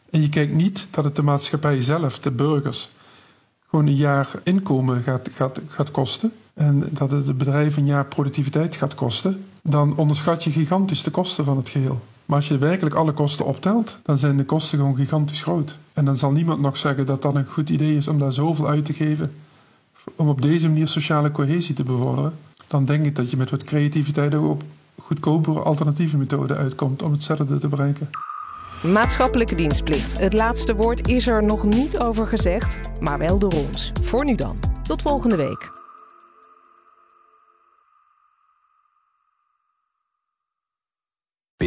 en 0.09 0.21
je 0.21 0.29
kijkt 0.29 0.53
niet 0.53 0.87
dat 0.91 1.03
het 1.03 1.15
de 1.15 1.23
maatschappij 1.23 1.81
zelf, 1.81 2.19
de 2.19 2.31
burgers, 2.31 2.89
gewoon 3.71 3.87
een 3.87 3.95
jaar 3.95 4.31
inkomen 4.43 5.03
gaat, 5.03 5.29
gaat, 5.33 5.61
gaat 5.67 5.91
kosten. 5.91 6.31
En 6.53 6.83
dat 6.89 7.11
het 7.11 7.25
de 7.25 7.33
bedrijven 7.33 7.81
een 7.81 7.87
jaar 7.87 8.05
productiviteit 8.05 8.75
gaat 8.75 8.95
kosten. 8.95 9.45
Dan 9.63 9.97
onderschat 9.97 10.43
je 10.43 10.51
gigantisch 10.51 11.03
de 11.03 11.11
kosten 11.11 11.45
van 11.45 11.57
het 11.57 11.69
geheel. 11.69 12.01
Maar 12.25 12.37
als 12.37 12.47
je 12.47 12.57
werkelijk 12.57 12.95
alle 12.95 13.11
kosten 13.11 13.45
optelt, 13.45 13.97
dan 14.03 14.17
zijn 14.17 14.37
de 14.37 14.45
kosten 14.45 14.77
gewoon 14.77 14.95
gigantisch 14.95 15.41
groot. 15.41 15.77
En 15.93 16.05
dan 16.05 16.17
zal 16.17 16.31
niemand 16.31 16.61
nog 16.61 16.77
zeggen 16.77 17.05
dat 17.05 17.21
dat 17.21 17.35
een 17.35 17.45
goed 17.45 17.69
idee 17.69 17.95
is 17.95 18.07
om 18.07 18.19
daar 18.19 18.31
zoveel 18.31 18.67
uit 18.67 18.85
te 18.85 18.93
geven. 18.93 19.33
Om 20.15 20.29
op 20.29 20.41
deze 20.41 20.67
manier 20.67 20.87
sociale 20.87 21.31
cohesie 21.31 21.75
te 21.75 21.83
bevorderen. 21.83 22.33
Dan 22.67 22.85
denk 22.85 23.05
ik 23.05 23.15
dat 23.15 23.31
je 23.31 23.37
met 23.37 23.49
wat 23.49 23.63
creativiteit 23.63 24.35
ook 24.35 24.49
op 24.49 24.63
goedkopere 25.01 25.59
alternatieve 25.59 26.17
methoden 26.17 26.57
uitkomt 26.57 27.01
om 27.01 27.11
hetzelfde 27.11 27.57
te 27.57 27.67
bereiken. 27.67 28.09
Maatschappelijke 28.81 29.55
dienstplicht. 29.55 30.17
Het 30.17 30.33
laatste 30.33 30.75
woord 30.75 31.07
is 31.07 31.27
er 31.27 31.43
nog 31.43 31.63
niet 31.63 31.99
over 31.99 32.27
gezegd, 32.27 32.79
maar 32.99 33.17
wel 33.17 33.39
door 33.39 33.53
ons. 33.53 33.91
Voor 34.03 34.25
nu 34.25 34.35
dan. 34.35 34.59
Tot 34.83 35.01
volgende 35.01 35.35
week. 35.35 35.80